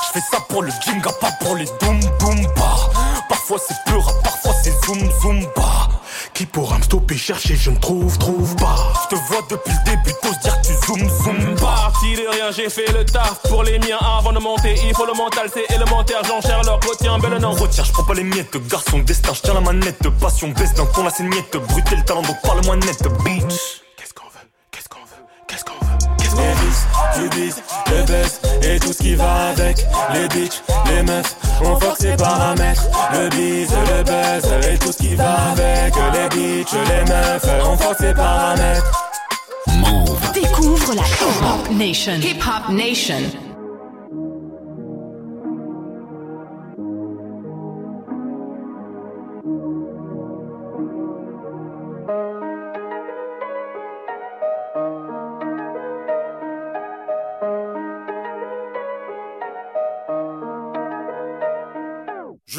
[0.04, 2.90] Je fais ça pour le ginga, pas pour les doom boom ba.
[3.28, 5.88] Parfois c'est peur, parfois c'est zoom zoom ba.
[6.34, 8.92] Qui pourra me stopper, chercher, je ne trouve, trouve pas.
[9.04, 11.54] Je te vois depuis le début, t'oses dire que tu zoom zoom.
[11.56, 14.74] Parti de rien, j'ai fait le taf pour les miens avant de monter.
[14.86, 16.22] Il faut le mental, c'est élémentaire.
[16.64, 17.52] Leur retiens, belle non.
[17.52, 20.86] Retiens, je prends pas les miettes, garçon destin, je tiens la manette, passion baisse d'un
[20.86, 23.81] ton, miette, bruter le talent, donc parle-moi net, bitch.
[26.34, 29.86] Veut bise, du bise, le buzz et tout ce qui va avec.
[30.12, 32.84] Les bitches, les meufs, on force ses paramètres.
[33.12, 35.94] Le bise, le buzz et tout ce qui va avec.
[36.12, 39.12] Les bitches, les meufs, on force ses paramètres.
[40.34, 42.14] Découvre la Hip Hop Nation.
[42.20, 43.51] Hip Hop Nation.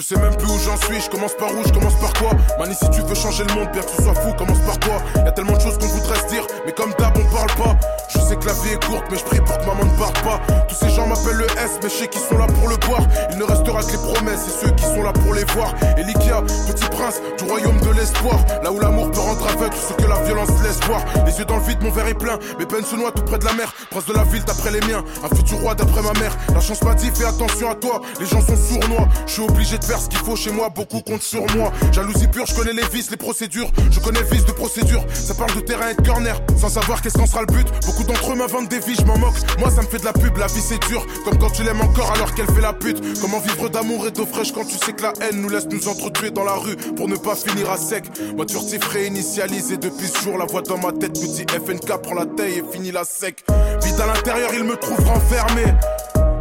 [0.03, 2.31] Sais même plus où j'en suis, je commence par où, je commence par quoi?
[2.59, 5.01] Mani si tu veux changer le monde, bien que tu sois fou, commence par quoi
[5.23, 8.02] Y a tellement de choses qu'on voudrait se dire, mais comme d'hab on parle pas
[8.35, 10.75] que la vie est courte, mais je prie pour que maman ne parte pas Tous
[10.75, 13.37] ces gens m'appellent le S, mais je sais qu'ils sont là pour le boire Il
[13.37, 16.89] ne restera que les promesses et ceux qui sont là pour les voir Elikia, petit
[16.89, 20.49] prince du royaume de l'espoir Là où l'amour peut rendre aveugle ce que la violence
[20.63, 23.11] laisse voir Les yeux dans le vide, mon verre est plein, mes peines se noient
[23.11, 25.75] tout près de la mer Prince de la ville d'après les miens, un futur roi
[25.75, 29.07] d'après ma mère La chance m'a dit fais attention à toi, les gens sont sournois
[29.27, 31.71] Je suis obligé de faire ce qu'il faut chez moi, beaucoup comptent sur moi.
[31.91, 33.69] Jalousie pure, je connais les vices, les procédures.
[33.91, 35.03] Je connais le vice de procédure.
[35.13, 36.35] Ça parle de terrain et de corner.
[36.59, 37.67] Sans savoir qu'est-ce qu'en sera le but.
[37.85, 39.35] Beaucoup d'entre eux m'inventent des vies, je m'en moque.
[39.59, 41.05] Moi, ça me fait de la pub, la vie c'est dur.
[41.25, 43.19] Comme quand tu l'aimes encore alors qu'elle fait la pute.
[43.21, 45.87] Comment vivre d'amour et d'eau fraîche quand tu sais que la haine nous laisse nous
[45.87, 48.05] entretuer dans la rue pour ne pas finir à sec.
[48.35, 50.37] Moi, furtif réinitialisé depuis ce jour.
[50.37, 53.43] La voix dans ma tête me dit FNK, prends la taille et finis la sec.
[53.83, 55.63] Vite à l'intérieur, il me trouve renfermé.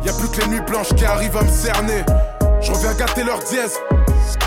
[0.05, 2.05] Y a plus que les nuits blanches qui arrivent à me cerner.
[2.61, 3.79] Je reviens gâter leur dièse.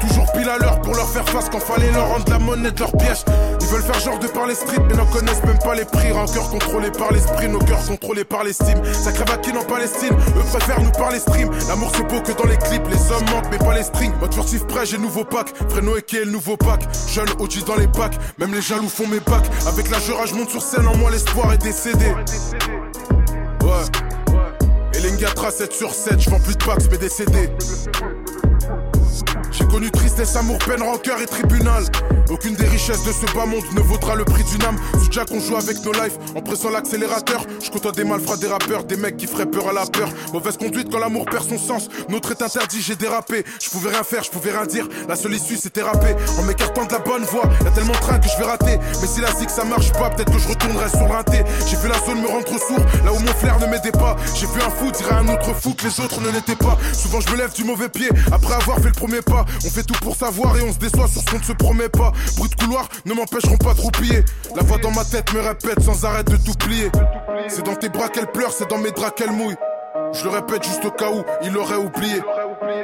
[0.02, 2.80] Toujours pile à l'heure pour leur faire face quand fallait leur rendre la monnaie de
[2.80, 3.24] leur piège.
[3.62, 4.56] Ils veulent faire genre de par les
[4.88, 6.12] mais n'en connaissent même pas les prix.
[6.12, 8.82] Rancœur contrôlé par l'esprit, nos cœurs contrôlés par l'estime.
[8.94, 11.50] Sacré vaquine en Palestine, eux préfèrent nous parler stream.
[11.68, 14.14] L'amour c'est beau que dans les clips, les hommes manquent mais pas les strings.
[14.20, 15.54] Mode furtif prêt, j'ai nouveau pack.
[15.70, 16.88] Fréno et qui est le nouveau pack?
[17.08, 19.50] Jeune OG dans les packs, même les jaloux font mes packs.
[19.68, 22.14] Avec la jura, je monte sur scène, en moi l'espoir est décédé.
[23.62, 23.86] Ouais.
[24.94, 27.50] Et Lingatra 7 sur 7, je vends plus de packs mais décédé.
[29.58, 31.84] J'ai connu tristesse, amour, peine, rancœur et tribunal.
[32.30, 34.78] Aucune des richesses de ce bas monde ne vaudra le prix d'une âme.
[34.94, 37.46] Sous Jack, on joue avec nos lives en pressant l'accélérateur.
[37.64, 40.10] Je côtoie des malfrats, des rappeurs, des mecs qui feraient peur à la peur.
[40.34, 41.88] Mauvaise conduite quand l'amour perd son sens.
[42.10, 43.46] Notre est interdit, j'ai dérapé.
[43.64, 44.88] Je pouvais rien faire, je pouvais rien dire.
[45.08, 46.16] La seule issue c'était rapper.
[46.40, 48.78] En m'écartant de la bonne voie, y'a tellement de train que je vais rater.
[49.02, 51.44] Mais si la zig ça marche pas, peut-être que je retournerai sur l'inté.
[51.68, 54.16] J'ai vu la zone me rendre sourd, là où mon flair ne m'aidait pas.
[54.34, 56.78] J'ai vu un fou dire à un autre fou que les autres ne l'étaient pas.
[56.92, 59.45] Souvent je me lève du mauvais pied après avoir fait le premier pas.
[59.66, 61.90] On fait tout pour savoir et on se déçoit sur ce qu'on ne se promet
[61.90, 62.12] pas.
[62.38, 64.24] Bruit de couloir ne m'empêcheront pas de roupiller.
[64.56, 66.92] La voix dans ma tête me répète sans arrêt de tout plier.
[67.48, 69.56] C'est dans tes bras qu'elle pleure, c'est dans mes draps qu'elle mouille.
[70.14, 72.22] Je le répète juste au cas où il aurait oublié.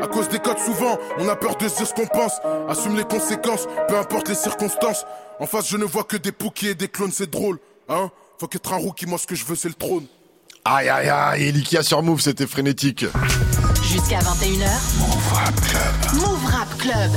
[0.01, 2.33] À cause des codes, souvent, on a peur de dire ce qu'on pense.
[2.67, 5.05] Assume les conséquences, peu importe les circonstances.
[5.39, 7.59] En face, je ne vois que des poukies et des clones, c'est drôle.
[7.89, 10.05] Hein Faut qu'être un rookie, moi ce que je veux, c'est le trône.
[10.65, 13.05] Aïe aïe aïe, Elikia sur Move, c'était frénétique.
[13.91, 14.67] Jusqu'à 21h.
[14.99, 16.21] Move Rap Club.
[16.21, 17.11] Move Rap Club.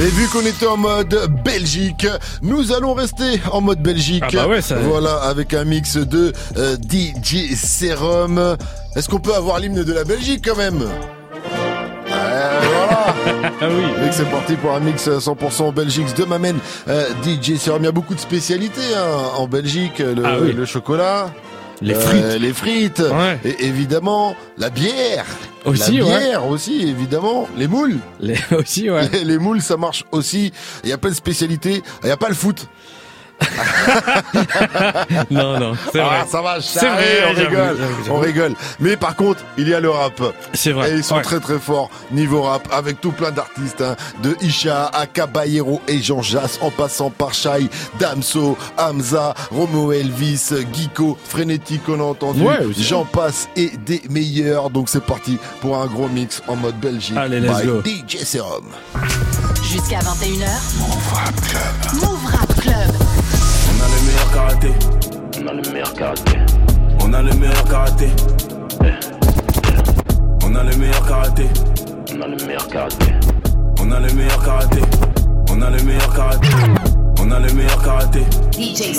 [0.00, 2.06] Et vu qu'on était en mode Belgique,
[2.42, 4.24] nous allons rester en mode Belgique.
[4.28, 8.56] Ah bah ouais, ça- Voilà, avec un mix de euh, DJ Serum.
[8.96, 10.82] Est-ce qu'on peut avoir l'hymne de la Belgique quand même?
[12.10, 13.14] Euh, voilà.
[13.60, 13.84] Ah oui.
[14.08, 16.56] Et c'est parti pour un mix 100% Belgique de Mamen
[16.88, 17.82] euh, DJ Serum.
[17.82, 19.06] Il y a beaucoup de spécialités hein,
[19.38, 20.00] en Belgique.
[20.00, 20.52] Le, Ah oui.
[20.52, 21.30] le chocolat.
[21.84, 22.40] Les euh, frites.
[22.40, 23.00] les frites.
[23.00, 23.38] Ouais.
[23.44, 25.26] Et évidemment, la bière.
[25.66, 26.18] Aussi, la ouais.
[26.18, 27.46] bière aussi, évidemment.
[27.56, 27.98] Les moules.
[28.20, 29.08] Les, aussi, ouais.
[29.12, 30.52] Les, les moules, ça marche aussi.
[30.82, 31.82] Il y a plein de spécialités.
[32.02, 32.68] Il n'y a pas le foot.
[35.30, 36.24] Non, non, c'est Ah, vrai.
[36.30, 37.76] ça va, C'est ça vrai, on rigole.
[38.10, 38.54] On rigole.
[38.80, 40.20] Mais par contre, il y a le rap.
[40.52, 40.90] C'est vrai.
[40.90, 41.22] Et ils sont Ouais.
[41.22, 43.80] très très forts niveau rap avec tout plein d'artistes.
[43.82, 43.96] hein.
[44.22, 47.68] De Isha à Caballero et Jean Jass en passant par Shai,
[47.98, 52.42] Damso, Hamza, Romo Elvis, Geeko, Frénétique on a entendu.
[52.42, 52.58] Ouais.
[52.78, 54.70] J'en passe et des meilleurs.
[54.70, 57.16] Donc c'est parti pour un gros mix en mode Belgique.
[57.16, 57.82] Allez, let's by go.
[57.84, 58.64] DJ Serum.
[59.62, 60.46] Jusqu'à 21h.
[60.78, 62.02] Move Rap Club.
[62.02, 63.03] Move Rap Club
[63.84, 64.68] a le meilleur karaté.
[65.42, 66.38] On a le meilleur karaté.
[67.04, 68.08] On a le meilleur karaté.
[70.44, 71.48] On a le meilleur karaté.
[72.10, 73.02] On a le meilleur karaté.
[73.80, 74.80] On a le meilleur karaté.
[75.50, 76.48] On a le meilleur karaté.
[77.20, 78.20] On a le meilleur karaté.
[78.52, 78.96] DJ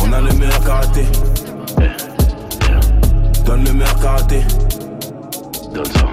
[0.00, 1.06] On a le meilleur karaté.
[3.46, 4.40] Donne le meilleur karaté.
[5.72, 6.06] Donne ça.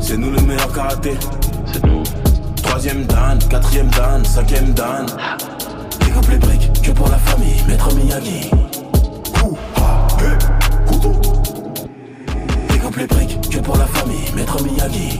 [0.00, 1.14] C'est nous le meilleur karaté.
[1.72, 2.02] C'est nous.
[2.62, 5.06] Troisième dan, quatrième dan, cinquième dan.
[6.10, 8.50] Pick up les briques, que pour la famille, maître Miyagi.
[8.50, 8.58] Pick
[9.76, 10.08] ah,
[12.84, 15.18] up les briques, que pour la famille, maître Miyagi.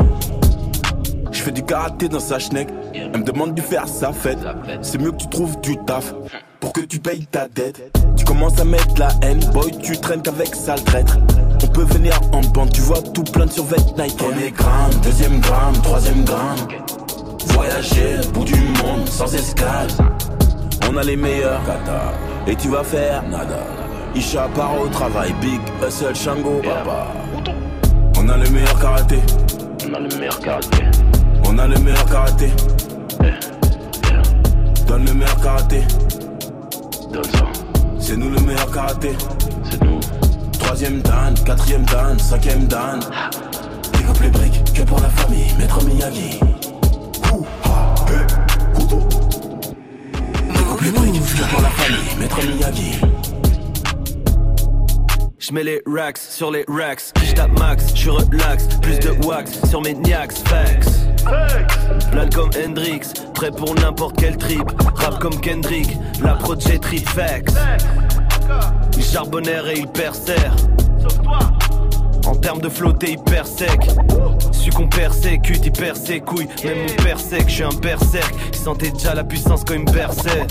[1.31, 2.67] Je fais du karaté dans sa schneck.
[2.93, 4.41] Elle me demande de faire sa fête.
[4.83, 6.13] C'est mieux que tu trouves du taf
[6.59, 7.97] pour que tu payes ta dette.
[8.17, 11.19] Tu commences à mettre la haine, boy, tu traînes qu'avec sale traître.
[11.63, 14.17] On peut venir en bande, tu vois tout plein de survêtements Nike.
[14.17, 16.59] Premier gramme, deuxième gramme, troisième gramme.
[17.47, 19.87] Voyager, bout du monde, sans escale.
[20.89, 21.61] On a les meilleurs.
[21.65, 22.13] Qatar.
[22.47, 23.65] Et tu vas faire nada.
[24.15, 25.35] Isha part au travail.
[25.41, 26.63] Big Hustle Shango.
[28.19, 29.19] On a le meilleur karaté.
[29.89, 30.85] On a le meilleur karaté.
[31.49, 32.51] On a le meilleur karaté.
[34.87, 35.83] Donne le meilleur karaté.
[37.13, 37.45] Donne ça.
[37.99, 39.13] C'est nous le meilleur karaté.
[39.71, 40.01] C'est nous.
[40.59, 43.01] Troisième dan, quatrième dan, cinquième dan.
[43.93, 46.41] Décope les briques que pour la famille, maître Miyagi.
[47.33, 47.47] Ouh.
[50.83, 53.01] le truc, je dans la famille, maître Miyagi.
[55.39, 59.69] Je mets les racks sur les racks, je tape max, je relax, plus de wax
[59.69, 61.01] sur mes niax, fax.
[62.13, 64.65] Plan comme Hendrix, prêt pour n'importe quel trip,
[64.95, 67.55] rap comme Kendrick, la prod j'ai trip fax.
[68.97, 70.57] Ils charbonnèrent et ils percèrent.
[71.01, 71.39] Sauf toi
[72.27, 73.89] en termes de flotté hyper sec.
[74.53, 76.49] Su qu'on persécute, il perd ses couilles.
[76.65, 78.35] Même mon père sec, je suis un berserk.
[78.53, 80.47] Il sentait déjà la puissance quand il me berçait.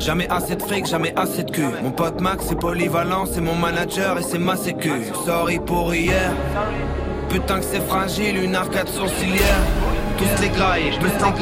[0.00, 1.68] Jamais assez de fric, jamais assez de cul.
[1.82, 4.90] Mon pote Max c'est polyvalent, c'est mon manager et c'est ma sécu.
[5.24, 6.32] Sorry pour hier.
[7.28, 9.62] Putain que c'est fragile, une arcade sourcilière.
[10.16, 11.32] Tous les grailles, je peux s'en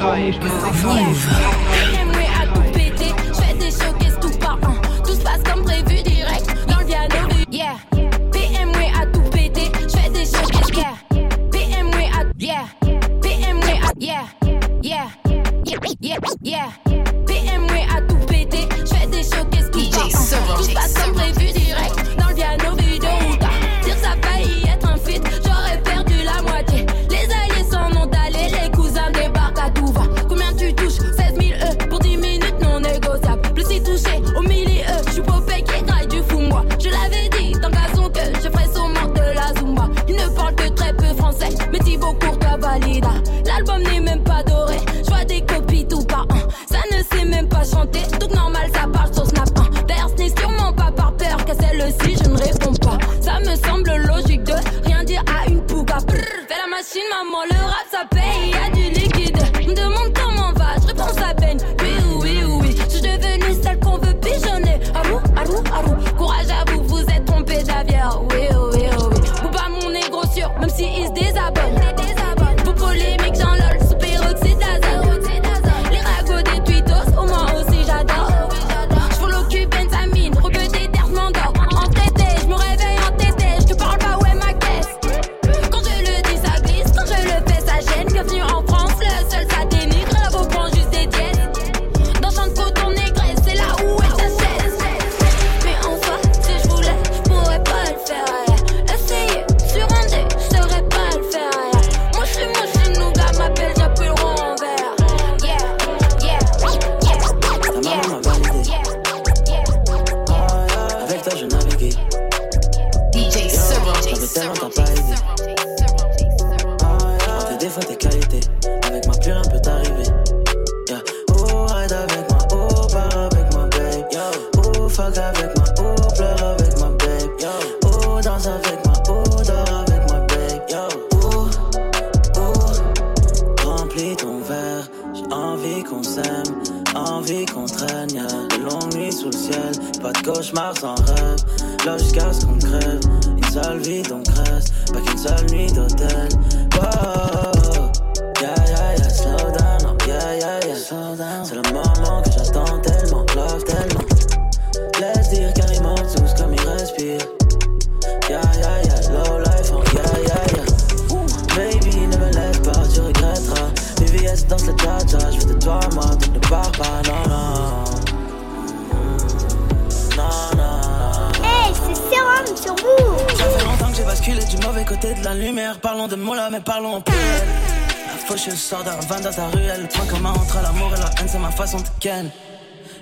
[178.67, 179.87] sors d'un van dans ta ruelle.
[179.95, 182.29] point commun entre l'amour et la haine, c'est ma façon de ken.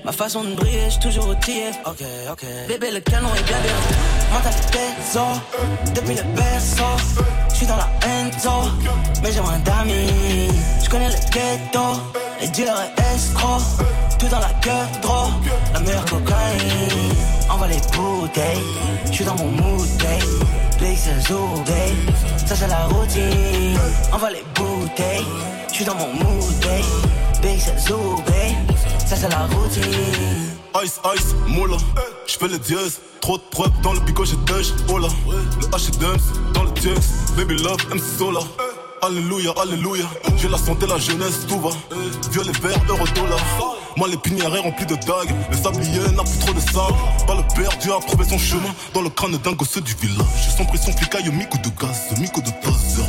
[0.05, 1.75] Ma façon de briller, j'suis toujours au tiers.
[1.87, 2.45] Ok, ok.
[2.69, 3.79] Bébé, le canon est bien bien.
[4.35, 4.85] Mentalité
[5.95, 6.93] depuis le berceau.
[7.55, 8.57] J'suis dans la Enzo,
[9.23, 10.51] mais j'ai moins d'amis.
[10.83, 11.87] J'connais le ghetto,
[12.43, 13.62] les dealers et escrocs.
[14.19, 15.31] Tout dans la gueule, trop,
[15.73, 17.15] la meilleure cocaïne.
[17.49, 18.65] Envoie les bouteilles,
[19.11, 20.19] j'suis dans mon mood, day.
[20.79, 21.95] Blix, Zoubé,
[22.45, 23.79] ça c'est la routine.
[24.12, 24.43] Envoie les
[24.97, 25.20] day.
[25.72, 26.82] J'suis dans mon mood, day.
[27.42, 28.16] Big, c'est zoo.
[29.07, 29.82] Ça, c'est la routine.
[30.82, 31.76] Ice, ice, moula.
[32.26, 33.01] J'fais le dièse.
[33.20, 34.72] Trop de preuves dans le bigot, j'ai tèche.
[34.88, 34.99] Oh.
[34.99, 35.09] Le
[35.68, 35.90] H
[36.53, 37.12] dans le dièse.
[37.36, 38.40] Baby love, MC Sola.
[39.03, 40.05] Alléluia, alléluia.
[40.36, 41.70] J'ai la santé, la jeunesse, tout va.
[42.30, 43.38] Violet, vert, euro, dollar.
[43.97, 45.34] Moi, l'épinière est remplie de dagues.
[45.51, 46.97] Le sablier n'a plus trop de sable.
[47.26, 48.74] Pas le père, Dieu a trouvé son chemin.
[48.92, 50.26] Dans le crâne d'un gosse du village.
[50.42, 53.07] J'ai son pression, flicaille, mico de gaz, mico de taser.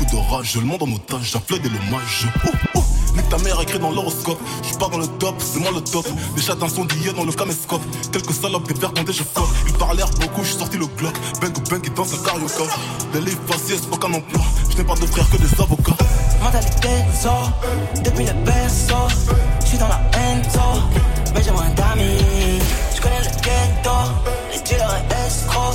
[0.00, 1.30] Beaucoup de rage, le monde en otage.
[1.32, 2.26] J'afflais des l'hommage.
[3.14, 4.38] Nique ta mère écrit dans l'horoscope.
[4.62, 6.06] Je pars dans le top, c'est moi le top.
[6.34, 7.82] Des chats sont d'hier dans le caméscope.
[8.10, 9.48] Quelques salopes, des verres quand je fuck.
[9.66, 11.14] Ils parlèrent beaucoup, je sorti le Glock.
[11.42, 12.64] Bang bang, ils dansent un carioca.
[13.12, 14.40] Des livres faciès, aucun emploi.
[14.70, 15.96] Je n'ai pas de frères que des avocats.
[16.42, 16.88] Mentalité
[17.20, 17.52] sort
[18.02, 19.08] depuis le berceau.
[19.60, 20.60] Je suis dans la Enzo,
[21.34, 22.62] mais j'ai moins d'amis.
[22.94, 23.90] Je connais le ghetto,
[24.50, 25.74] les dealers et escrocs.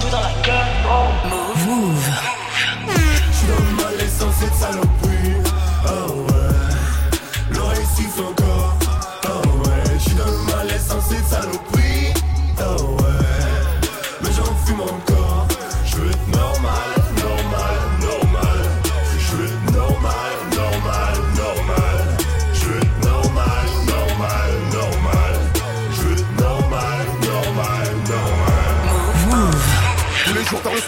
[0.00, 0.68] Tout dans la gueule,
[1.66, 2.37] Move,
[4.38, 5.07] mal essence de saloperie.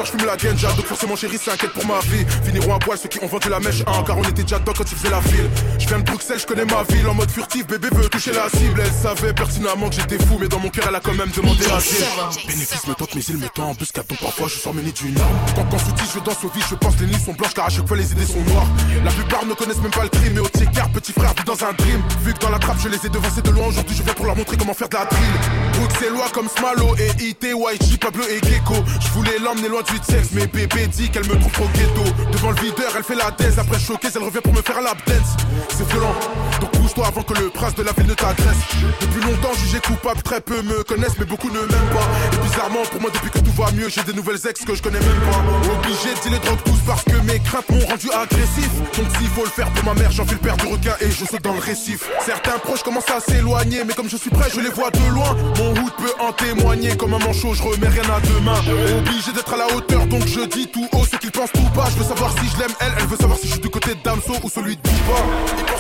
[0.01, 2.25] Soir je fume la ganja Donc forcément chérie s'inquiète pour ma vie.
[2.45, 4.73] Finiront à poil ceux qui ont vendu la mèche 1 Car on était déjà dedans
[4.77, 7.31] quand ils faisaient la file Je viens de Bruxelles, je connais ma ville En mode
[7.31, 8.83] furtif, bébé veut toucher la cible.
[8.85, 11.65] Elle savait pertinemment que j'étais fou Mais dans mon cœur elle a quand même demandé
[11.67, 12.05] asile
[12.47, 15.19] Bénéfice me tente mais il me tend En qu'à ton parfois je sors mené d'une
[15.19, 15.37] arme.
[15.55, 17.71] Quand quand dit je danse au vide Je pense les nuits sont blanches car à
[17.71, 18.69] chaque fois les idées sont noires.
[19.05, 21.65] La plupart ne connaissent même pas le crime Mais au car petit frère vit dans
[21.65, 22.03] un dream.
[22.23, 24.27] Vu que dans la trappe je les ai devancés de loin Aujourd'hui je viens pour
[24.27, 25.35] leur montrer comment faire de la drill.
[25.75, 28.75] Bruxellois comme Smalo et IT, YG, Pablo et Gecko.
[29.01, 32.03] Je voulais l'emmener loin du sexe Mais bébé dit qu'elle me trouve trop ghetto.
[32.33, 33.59] Devant le videur elle fait la thèse.
[33.59, 35.37] Après choquée elle revient pour me faire lap dance.
[35.77, 36.15] C'est violent.
[36.61, 38.59] Donc bouge-toi avant que le prince de la ville ne t'agresse
[39.01, 42.09] Depuis longtemps jugé coupable Très peu me connaissent mais beaucoup ne m'aiment pas.
[42.33, 44.83] Et bizarrement pour moi depuis que tout va mieux J'ai des nouvelles ex que je
[44.83, 45.43] connais même pas.
[45.75, 48.71] Obligé de les drogues tous parce que mes craintes m'ont rendu agressif.
[48.97, 51.25] Donc s'il faut le faire pour ma mère J'enfile le père du requin et je
[51.25, 52.09] saute dans le récif.
[52.25, 55.37] Certains proches commencent à s'éloigner Mais comme je suis prêt je les vois de loin.
[55.59, 56.97] Mon hood peut en témoigner.
[56.97, 58.59] Comme un manchot je remets rien à demain.
[58.99, 61.87] Obligé d'être à la hauteur donc je dis tout haut ce qu'ils pensent tout bas
[61.91, 63.93] Je veux savoir si je l'aime elle Elle veut savoir si je suis du côté
[64.05, 65.21] Damso ou celui de Duba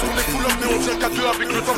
[0.00, 1.74] qu'on est mais on tient qu'à deux avec le temps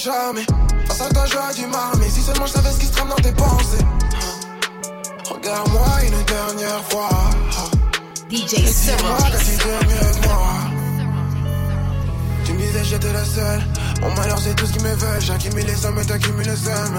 [0.00, 1.66] Face à toi j'aurais du
[1.98, 3.84] Mais si seulement je savais ce qui se trame dans tes pensées.
[5.28, 7.08] Regarde-moi une dernière fois.
[8.30, 10.52] DJ Et dis-moi que tu veux mieux que moi.
[12.44, 13.62] Tu me disais j'étais la seule
[14.00, 15.20] Mon malheur c'est tout ce qui me veut.
[15.20, 16.94] J'accumule les sommes et t'accumules me disais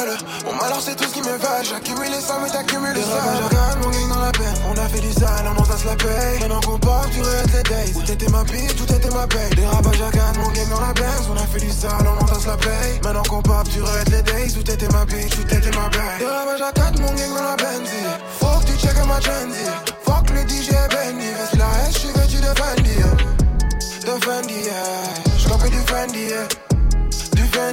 [0.00, 3.02] seul Mon malheur c'est tout ce qui me veut J'accumule les sommes et t'accumules les
[3.02, 5.86] Je regarde mon gang dans la peine On a fait du sale, on en se
[5.86, 7.92] la paye Maintenant qu'on part tu être les days.
[7.92, 9.50] Tout était ma bille, tout était ma paye.
[9.50, 11.28] Des à canne, mon gang dans la Benz.
[11.30, 13.00] On a fait du sale, on entasse la paye.
[13.02, 14.52] Maintenant qu'on pop, tu regrettes les days.
[14.52, 16.18] Tout était ma bille, tout était ma paye.
[16.18, 17.90] Des à quatre, mon gang dans la Benz.
[18.38, 19.64] Faut que tu check ma trendy.
[20.04, 21.30] Fuck le DJ Benny.
[21.38, 22.96] Vas-y la haine, j'suis vêtu de Fendi.
[24.06, 25.38] De Fendi, yeah.
[25.38, 26.59] J'copie du Fendi, yeah.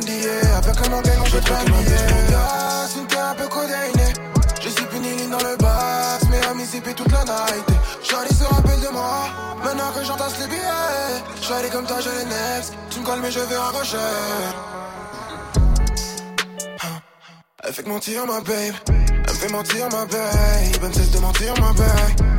[0.07, 0.57] Yeah.
[0.57, 2.87] Avec un gang, on yeah.
[2.87, 4.13] C'est une terre un peu codéinée.
[4.61, 7.65] Je suis puni dans le bac, mes amis zippé toute la night.
[8.03, 9.27] Charlie se rappelle de moi,
[9.63, 11.23] maintenant que j'entasse les billets.
[11.41, 12.73] Charlie comme toi, je les next.
[12.89, 13.97] Tu me colles, mais je vais raccrocher.
[17.63, 18.75] Elle fait que mentir, ma babe.
[18.87, 20.19] Elle me fait mentir, ma babe.
[20.73, 22.36] Elle me cesse de mentir, ma babe.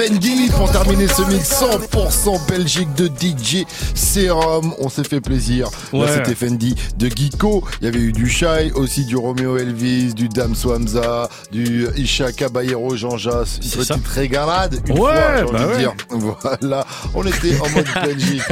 [0.00, 4.72] Fendi pour terminer ce mix 100% Belgique de DJ Serum.
[4.78, 5.68] On s'est fait plaisir.
[5.92, 6.06] Là, Ouais.
[6.14, 7.64] c'était Fendi de Geeko.
[7.82, 12.32] Il y avait eu du Shai, aussi du Romeo Elvis, du Dam Swamza, du Isha
[12.32, 13.58] Caballero Jean Jas.
[13.62, 13.94] Une C'est ça.
[13.96, 14.80] petite régalade.
[14.86, 15.78] Une Ouais, fois, j'ai envie bah de ouais.
[15.78, 15.92] dire.
[16.08, 16.86] Voilà.
[17.14, 18.42] On était en mode Belgique.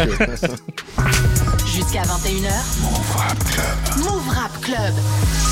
[1.65, 2.53] Jusqu'à 21h.
[4.03, 4.95] Move Rap Club.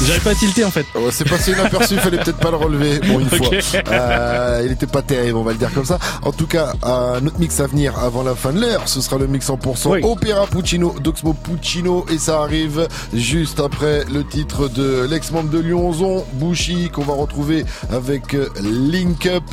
[0.06, 0.86] J'avais pas tilté en fait.
[1.10, 3.00] C'est passé inaperçu, il fallait peut-être pas le relever.
[3.00, 3.48] Bon, une fois.
[3.90, 5.98] Euh, il était pas terrible, on va le dire comme ça.
[6.22, 9.16] En tout cas, un autre mix à venir avant la fin de l'heure, ce sera
[9.18, 10.00] le mix 100% Oui.
[10.04, 16.24] Opéra Puccino, d'Oxmo Puccino, et ça arrive juste après le titre de l'ex-membre de Lyonzon,
[16.34, 19.44] Bushi, qu'on va retrouver avec euh, Link Up.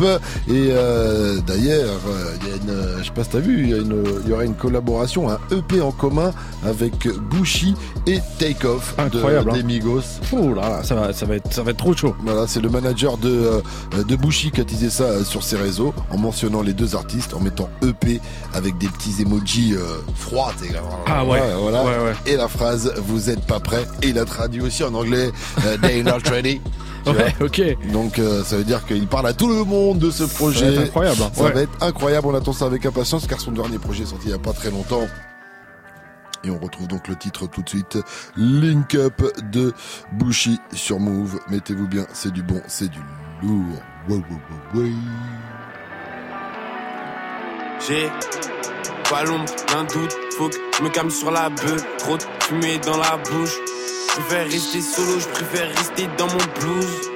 [0.50, 2.00] Et euh, d'ailleurs,
[2.42, 4.30] il y a une, je sais pas si t'as vu, il y, a une- il
[4.30, 6.32] y aura une collaboration, un EP en commun
[6.66, 7.76] avec Bushi
[8.08, 9.54] et Take Off de, Incroyable, hein.
[9.58, 10.02] des Migos.
[10.56, 12.16] Là là, ça va, ça va être, ça va être trop chaud.
[12.24, 15.58] Voilà, c'est le manager de, euh, de Bushi qui a teasé ça euh, sur ses
[15.58, 18.20] réseaux en mentionnant les deux artistes, en mettant EP
[18.54, 19.80] avec des petits emojis euh,
[20.16, 20.52] froids.
[21.06, 21.42] Ah ouais.
[21.60, 21.84] voilà.
[21.84, 22.14] Ouais, ouais.
[22.26, 25.32] Et la phrase Vous êtes pas prêt Et il a traduit aussi en anglais
[25.66, 26.62] euh, They not ready.
[27.06, 27.62] Ouais, ok.
[27.92, 30.70] Donc euh, ça veut dire qu'il parle à tout le monde de ce projet.
[30.70, 31.32] va être incroyable, hein.
[31.34, 31.52] Ça Ouais.
[31.52, 32.28] va être incroyable.
[32.28, 34.54] On attend ça avec impatience car son dernier projet est sorti il y a pas
[34.54, 35.08] très longtemps.
[36.46, 37.98] Et on retrouve donc le titre tout de suite.
[38.36, 39.22] Link Up
[39.52, 39.74] de
[40.12, 41.39] Bushi sur Move.
[41.50, 43.00] Mettez-vous bien, c'est du bon, c'est du
[43.41, 43.82] lourd.
[44.10, 44.91] Ouais, ouais, ouais.
[47.88, 48.10] J'ai
[49.10, 51.84] pas l'ombre d'un doute, faut que je me calme sur la bœuf.
[51.98, 53.58] Trop de fumée dans la bouche.
[54.10, 57.10] Je préfère rester solo, je préfère rester dans mon blues.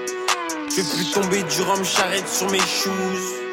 [0.69, 2.91] Je fais plus tomber du rhum charrette sur mes shoes.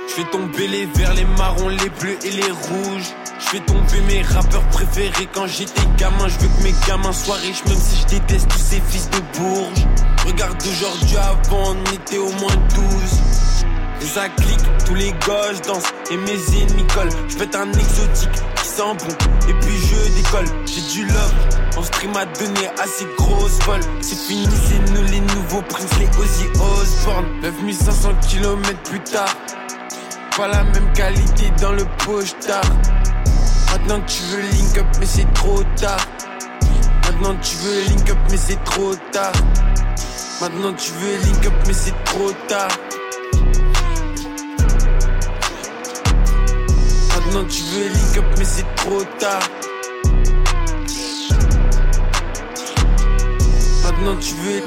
[0.09, 3.13] Je fais tomber les verts, les marrons, les bleus et les rouges.
[3.45, 6.29] Je fais tomber mes rappeurs préférés quand j'étais gamin.
[6.29, 9.39] Je veux que mes gamins soient riches, même si je déteste tous ces fils de
[9.39, 9.87] bourges.
[10.27, 12.85] Regarde aujourd'hui, avant on était au moins 12.
[14.01, 17.11] Et ça clique, tous les gauches dansent et mes ennemis collent.
[17.29, 20.47] Je être un exotique qui sent bon et puis je décolle.
[20.67, 21.35] J'ai du love,
[21.77, 23.81] on stream a donné assez grosse vol.
[24.01, 27.27] C'est fini, c'est nous les nouveaux princes, les Ozzy Osbourne.
[27.43, 29.37] 9500 km plus tard,
[30.37, 32.63] pas la même qualité dans le poche-tard.
[33.75, 35.99] Maintenant tu veux link up, mais c'est trop tard.
[37.11, 39.33] Maintenant tu veux link up, mais c'est trop tard.
[40.41, 42.69] Maintenant tu veux link up, mais c'est trop tard.
[47.17, 49.43] Maintenant tu veux link up mais c'est trop tard
[53.83, 54.63] Maintenant tu veux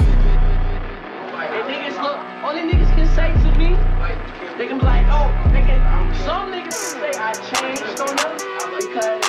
[2.66, 3.76] niggas can say to me,
[4.58, 5.80] they can be like, oh, they can,
[6.26, 8.47] some niggas can say I changed on
[8.98, 9.28] because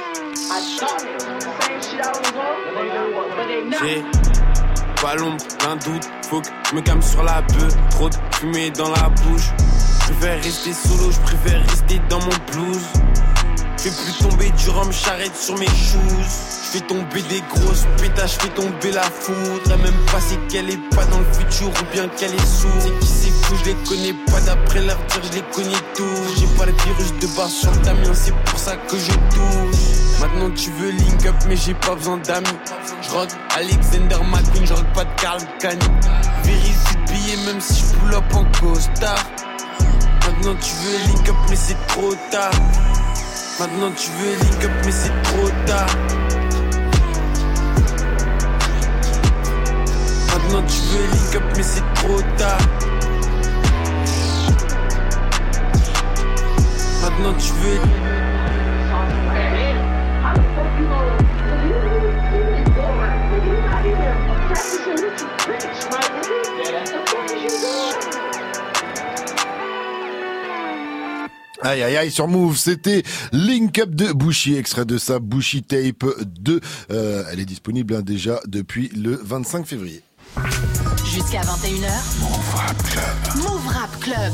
[5.01, 8.72] pas l'ombre d'un doute Faut que je me calme sur la bœuf Trop de fumée
[8.72, 9.49] dans la bouche.
[10.01, 12.88] Je préfère rester solo, je préfère rester dans mon blues
[13.80, 15.99] fais plus tomber du rhum charrette sur mes shoes
[16.63, 19.61] Je fais tomber des grosses pétages, je fais tomber la foudre.
[19.71, 22.73] Elle même pas c'est qu'elle est pas dans le futur ou bien qu'elle est sourde.
[22.82, 24.41] C'est qui c'est fou, je les connais pas.
[24.41, 26.39] D'après leur dire, je les connais tous.
[26.39, 30.19] J'ai pas le virus de base sur le tamiens, c'est pour ça que je touche.
[30.19, 32.47] Maintenant tu veux link up mais j'ai pas besoin d'amis.
[33.01, 35.80] Je rock Alexander McQueen, je rock pas de Carl Kani
[36.43, 39.23] Vérifie le billet même si je pull up en costard.
[40.27, 42.51] Maintenant tu veux link up mais c'est trop tard
[43.60, 45.88] Maintenant tu veux link mais c'est trop tard.
[50.28, 52.62] Maintenant tu veux link mais c'est trop tard.
[57.01, 58.09] Maintenant tu veux
[71.62, 73.03] Aïe aïe aïe sur Move, c'était
[73.34, 76.05] Link Up de Bushi, extrait de sa Bushi Tape
[76.39, 76.62] 2.
[76.91, 80.01] Euh, elle est disponible hein, déjà depuis le 25 février.
[81.05, 81.89] Jusqu'à 21h.
[82.22, 83.43] Move Rap Club.
[83.43, 84.34] Move Rap Club.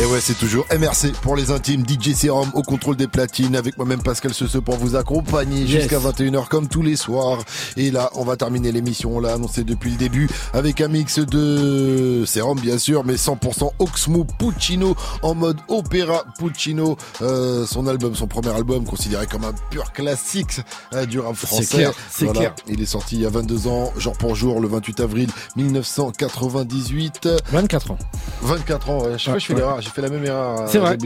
[0.00, 3.76] Et ouais, c'est toujours MRC pour les intimes, DJ Serum au contrôle des platines, avec
[3.76, 5.82] moi-même Pascal Sece pour vous accompagner Yes.
[5.82, 7.38] jusqu'à 21h comme tous les soirs.
[7.76, 11.18] Et là, on va terminer l'émission, on l'a annoncé depuis le début, avec un mix
[11.18, 16.96] de Serum bien sûr, mais 100% Oxmo Puccino en mode opéra Puccino.
[17.20, 20.60] Euh, son album, son premier album, considéré comme un pur classique
[20.94, 21.66] euh, du rap français.
[21.76, 22.54] clair, c'est clair.
[22.66, 27.28] Il est sorti il y a 22 ans, jour pour jour, le 28 avril 1998.
[27.52, 27.98] 24 ans.
[28.40, 29.18] 24 ans, ouais.
[29.18, 29.81] Je sais pas, Ouais, je fais ouais.
[29.82, 30.60] J'ai fait la même erreur.
[30.60, 30.96] euh, C'est vrai.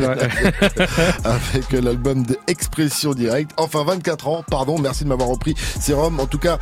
[0.00, 0.28] vrai.
[1.24, 3.50] Avec euh, l'album de Expression Directe.
[3.56, 5.54] Enfin, 24 ans, pardon, merci de m'avoir repris.
[5.80, 6.58] Sérum, en tout cas.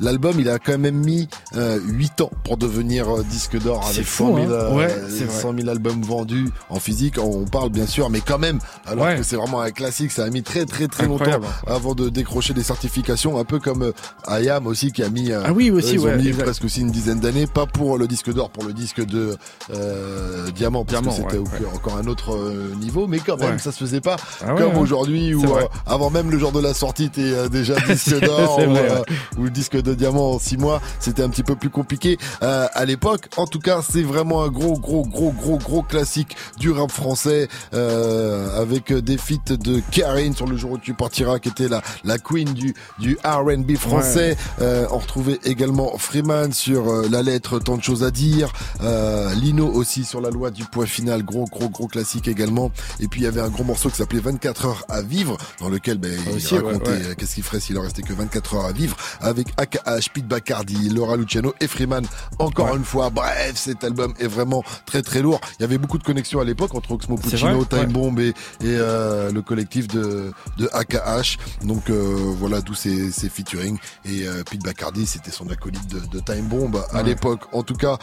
[0.00, 4.04] L'album, il a quand même mis euh, 8 ans pour devenir euh, disque d'or avec
[4.04, 4.50] fou, 100 000, hein.
[4.50, 5.40] euh, Ouais, c'est vrai.
[5.40, 7.16] 100 000 albums vendus en physique.
[7.18, 9.16] On parle bien sûr, mais quand même, alors Ouais.
[9.16, 11.44] que c'est vraiment un classique, ça a mis très très très Incroyable.
[11.44, 13.82] longtemps avant de décrocher des certifications, un peu comme
[14.28, 16.64] euh, IAM aussi qui a mis, euh, Ah oui, aussi, ils ont ouais, mis presque
[16.64, 19.36] aussi une dizaine d'années, pas pour le disque d'or, pour le disque de
[19.72, 23.72] euh, diamant, parce Diamant, que c'était encore un autre euh, niveau, mais quand même, ça
[23.72, 27.10] se faisait pas Ah comme aujourd'hui où euh, avant même le jour de la sortie,
[27.10, 29.02] t'es euh, déjà disque d'or ou, euh,
[29.38, 32.66] ou le disque de diamant en six mois, c'était un petit peu plus compliqué euh,
[32.72, 33.28] à l'époque.
[33.36, 37.48] En tout cas, c'est vraiment un gros, gros, gros, gros, gros classique du rap français
[37.74, 41.82] euh, avec des feats de Karine sur le jour où tu partiras, qui était la
[42.04, 44.36] la queen du du R&B français.
[44.60, 48.52] Euh, on retrouvait également Freeman sur euh, la lettre, tant de choses à dire.
[48.82, 52.70] Euh, Lino aussi sur la loi du point final, gros, gros, gros classique également.
[53.00, 55.68] Et puis il y avait un gros morceau qui s'appelait 24 heures à vivre, dans
[55.68, 57.02] lequel ben, il Aussi, racontait ouais.
[57.04, 60.26] euh, qu'est-ce qu'il ferait s'il en restait que 24 heures à vivre, avec AKH, Pete
[60.28, 62.06] Bacardi, Laura Luciano et Freeman.
[62.38, 65.40] Encore une fois, bref, cet album est vraiment très très lourd.
[65.58, 67.86] Il y avait beaucoup de connexions à l'époque entre Oxmo Puccino, Time ouais.
[67.86, 71.38] Bomb et, et, euh, le collectif de, de AKH.
[71.64, 73.78] Donc euh, voilà, d'où ces, ces featuring.
[74.04, 77.02] Et euh, Pete Bacardi, c'était son acolyte de, de Time Bomb à Ouais.
[77.02, 77.40] l'époque.
[77.52, 77.98] En tout cas,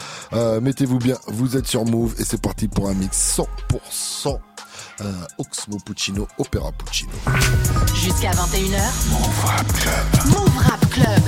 [0.61, 4.37] mettez-vous bien, vous êtes sur Move et c'est parti pour un mix 100% euh,
[5.37, 7.11] Oxmo Puccino, Opéra Puccino.
[7.95, 8.79] Jusqu'à 21h.
[9.09, 10.25] Move Rap Club.
[10.25, 11.21] Move Rap Club.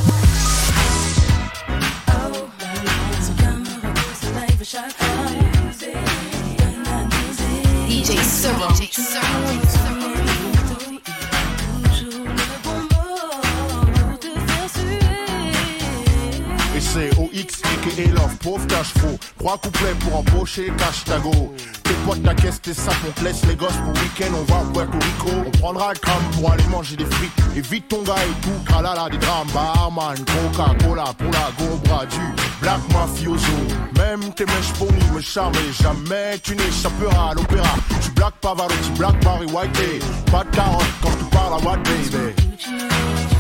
[7.88, 8.74] DJ Serum.
[8.82, 10.03] Et
[17.34, 19.18] OX aka Love, pauvre cash faux.
[19.40, 21.32] Trois couplets pour embaucher cash tago.
[21.84, 24.64] Tes potes, ta caisse, tes sapes, on te les gosses pour week-end, on va à
[24.72, 25.32] Puerto Rico.
[25.48, 27.32] On prendra le tram pour aller manger des frites.
[27.56, 32.20] Évite ton gars et tout, kalala, des drames, barman, Coca-Cola pour la gobra du
[32.62, 33.48] Black Mafioso.
[33.98, 37.76] Même tes mèches ponies me charment et jamais tu n'échapperas à l'opéra.
[38.02, 43.33] Tu Black Pavarotti, Black Barry White, pas de carotte quand tu parles à What Baby.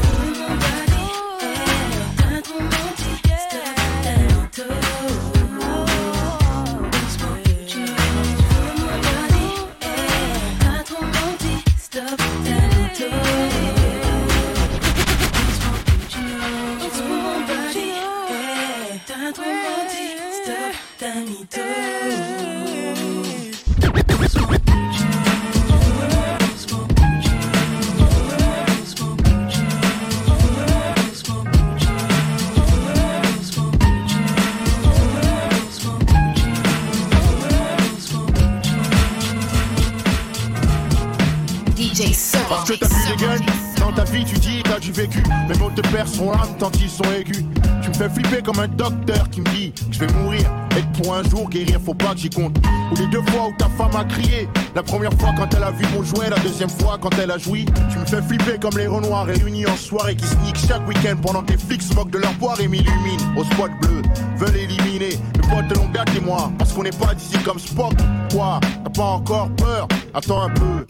[42.65, 43.39] Parce que t'as vu des gueules
[43.77, 45.21] Dans ta vie tu dis t'as du vécu.
[45.49, 47.43] Mes mots te perdent son âme tant ils sont aigus.
[47.81, 50.49] Tu me fais flipper comme un docteur qui me dit que je vais mourir
[50.93, 52.55] pour un jour guérir faut pas que j'y compte.
[52.91, 54.47] Ou les deux fois où ta femme a crié.
[54.75, 57.37] La première fois quand elle a vu mon jouet La deuxième fois quand elle a
[57.37, 57.65] joui.
[57.91, 61.43] Tu me fais flipper comme les renoirs réunis en soirée Qui sneak chaque week-end pendant
[61.43, 64.01] que les flics se moquent de leur boire Et m'illuminent au spot bleu.
[64.37, 66.51] Veulent éliminer le pote de longue date et moi.
[66.57, 67.93] Parce qu'on n'est pas d'ici comme Spock.
[68.31, 68.59] Quoi?
[68.83, 69.87] T'as pas encore peur?
[70.13, 70.85] Attends un peu.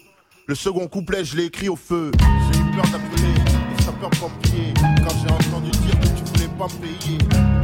[0.46, 2.12] Le second couplet, je l'ai écrit au feu.
[2.20, 3.34] J'ai eu peur d'appeler
[3.78, 7.63] les sapeurs-pompiers quand j'ai entendu dire que tu voulais pas me payer.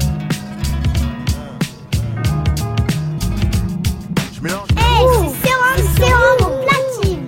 [4.40, 4.68] Je mélange.
[4.78, 7.26] Hey, c'est Serum, Serum au platine.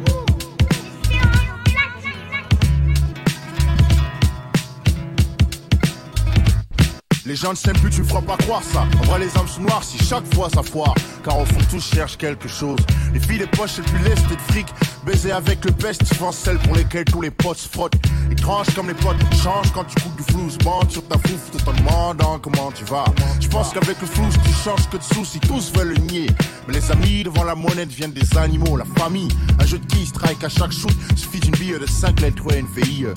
[7.25, 8.85] Les gens ne s'aiment plus, tu me feras pas croire ça.
[8.99, 10.95] En vrai, les âmes sont noires si chaque fois ça foire.
[11.23, 12.79] Car au fond, tous cherchent quelque chose.
[13.13, 14.67] Les filles, les poches, c'est plus lesté de fric.
[15.05, 17.95] Baiser avec le best, pense celle pour lesquelles tous les potes se frottent.
[18.29, 20.47] Étrange comme les potes changent quand tu coupes du flou.
[20.63, 23.05] Bande sur ta fouf tout en demandant comment tu vas.
[23.39, 25.39] Je pense qu'avec le flou, tu changes que de soucis.
[25.39, 26.27] Tous veulent le nier.
[26.67, 28.77] Mais les amis devant la monnaie deviennent des animaux.
[28.77, 29.29] La famille,
[29.59, 30.93] un jeu de qui strike à chaque shoot.
[31.15, 33.13] Suffit d'une bille de 5 lettres, ouais, une.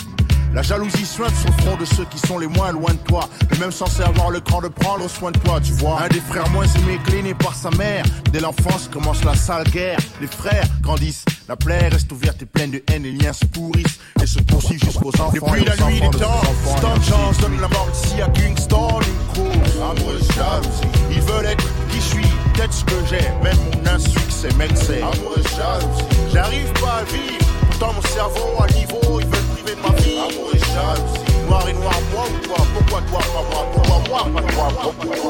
[0.54, 3.28] La jalousie suinte sur le front de ceux qui sont les moins loin de toi.
[3.50, 6.00] Mais même censé avoir le cran de prendre soin de toi, tu vois.
[6.02, 8.04] Un des frères moins aimés, cléné par sa mère.
[8.32, 9.98] Dès l'enfance commence la sale guerre.
[10.20, 11.24] Les frères grandissent.
[11.48, 13.02] La plaie reste ouverte et pleine de haine.
[13.02, 15.32] Les liens se pourrissent et se poursuivent jusqu'aux enfants.
[15.32, 16.42] Depuis la nuit des temps,
[16.76, 19.00] Stan Chance donne la mort ici à Kingston.
[19.00, 20.70] Une cour amoureuse jalousie.
[21.10, 23.28] Ils veulent être qui je suis, peut-être ce que j'ai.
[23.42, 26.04] Même mon insuccès, mec, c'est amoureuse jalousie.
[26.32, 27.44] J'arrive pas à vivre.
[27.70, 30.18] Pourtant mon cerveau à niveau, ils veulent priver de ma vie.
[30.18, 31.46] Amoureuse jalousie.
[31.48, 35.16] Noir et noir, moi ou toi Pourquoi toi, pas moi Pourquoi moi, pas toi Pourquoi
[35.16, 35.24] toi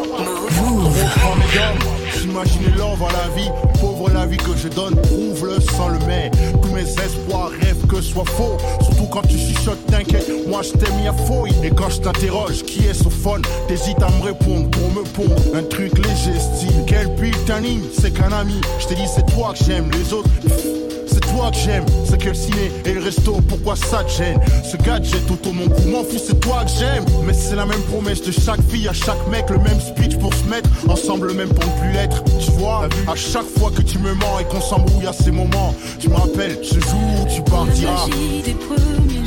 [2.20, 3.50] j'imaginais l'or à la vie.
[3.80, 6.30] Pauvre la vie que je donne, prouve-le sans le mais.
[6.62, 8.56] Tous mes espoirs rêvent que ce soit faux.
[8.82, 12.62] Surtout quand tu chuchotes, t'inquiète, moi je t'ai mis à fouille Et quand je t'interroge,
[12.62, 15.42] qui est sophone T'hésites à me répondre pour me pondre.
[15.54, 17.62] Un truc léger style, quel putain
[17.92, 18.60] c'est qu'un ami.
[18.78, 20.30] Je t'ai dit c'est toi que j'aime, les autres.
[20.42, 20.73] c'est
[21.34, 24.38] toi que j'aime, c'est que le ciné et le resto, pourquoi ça te gêne?
[24.62, 27.04] Ce gadget autour mon cou, m'en fous, c'est toi que j'aime.
[27.26, 30.32] Mais c'est la même promesse de chaque fille, à chaque mec, le même speech pour
[30.32, 32.22] se mettre ensemble, même pour ne plus l'être.
[32.38, 35.74] Tu vois, à chaque fois que tu me mens et qu'on s'embrouille à ces moments
[35.98, 38.06] Je me rappelle ce jour où tu partiras.
[38.44, 39.24] Des premiers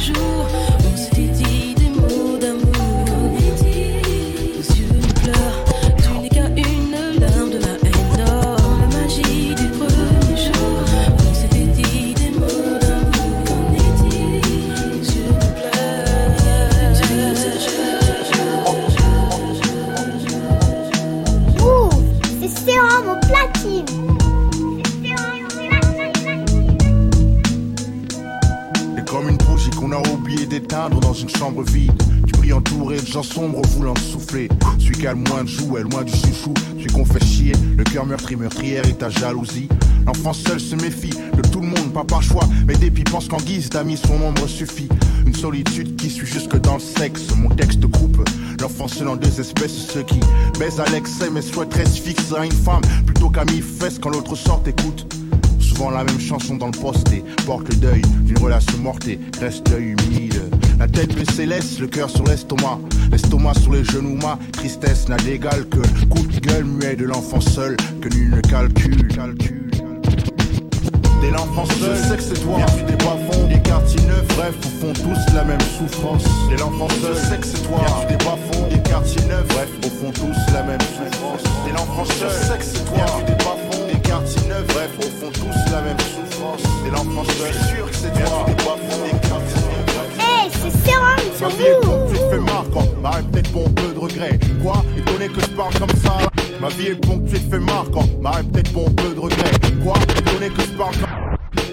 [31.01, 31.91] dans une chambre vide.
[32.25, 34.47] Tu pries entouré de gens sombres voulant souffler.
[34.77, 36.53] Celui qui a le moins de jouets, loin du chouchou.
[36.77, 39.69] Celui qu'on fait chier, le cœur meurtri, meurtrière et ta jalousie.
[40.05, 42.47] L'enfant seul se méfie de tout le monde, pas par choix.
[42.67, 44.87] Mais dépit pense qu'en guise d'amis, son ombre suffit.
[45.25, 47.23] Une solitude qui suit jusque dans le sexe.
[47.35, 48.23] Mon texte coupe
[48.61, 49.87] l'enfant seul en deux espèces.
[49.91, 50.19] Ceux qui
[50.59, 54.35] baisent à l'excès mais souhaiteraient se fixer à une femme plutôt qu'à mi-fesse quand l'autre
[54.35, 55.07] sort écoute.
[55.59, 59.19] Souvent la même chanson dans le poste et porte le deuil d'une relation morte et
[59.39, 60.36] reste humide.
[60.79, 62.79] La tête baissée laisse le cœur sur l'estomac,
[63.11, 67.05] l'estomac sur les genoux, ma tristesse n'a d'égal que le coup de gueule muet de
[67.05, 69.07] l'enfant seul que nul ne calcule.
[69.07, 69.71] calcule.
[71.19, 72.57] Dès l'enfant seul, je sais que c'est toi.
[72.57, 76.23] Viens des bas fonds, des quartiers neufs, bref, au fond tous la même souffrance.
[76.49, 77.81] Dès l'enfant seul, je sais que c'est toi.
[77.83, 81.43] Viens des bas fonds, des quartiers neufs, bref, au fond tous la même souffrance.
[81.65, 82.97] Dès l'enfant seul, je sais que c'est toi.
[82.97, 86.61] Viens des bas fonds, des quartiers neufs, bref, au fond tous la même souffrance.
[86.83, 88.45] Dès l'enfant seul, je suis sûr que c'est toi.
[88.45, 89.26] Des fonds, des.
[90.69, 91.91] C'est sérum sur Ma vie est vous.
[91.91, 92.83] bon, tu te fais marquant.
[93.01, 94.39] M'arrête peut-être pour un peu de regret.
[94.61, 94.83] Quoi?
[94.97, 96.17] Étonné que je parle comme ça.
[96.61, 98.05] Ma vie est bon, tu te fais marquant.
[98.21, 99.51] M'arrête peut-être pour un peu de regret.
[99.83, 99.95] Quoi?
[100.17, 101.27] Étonné que je parle comme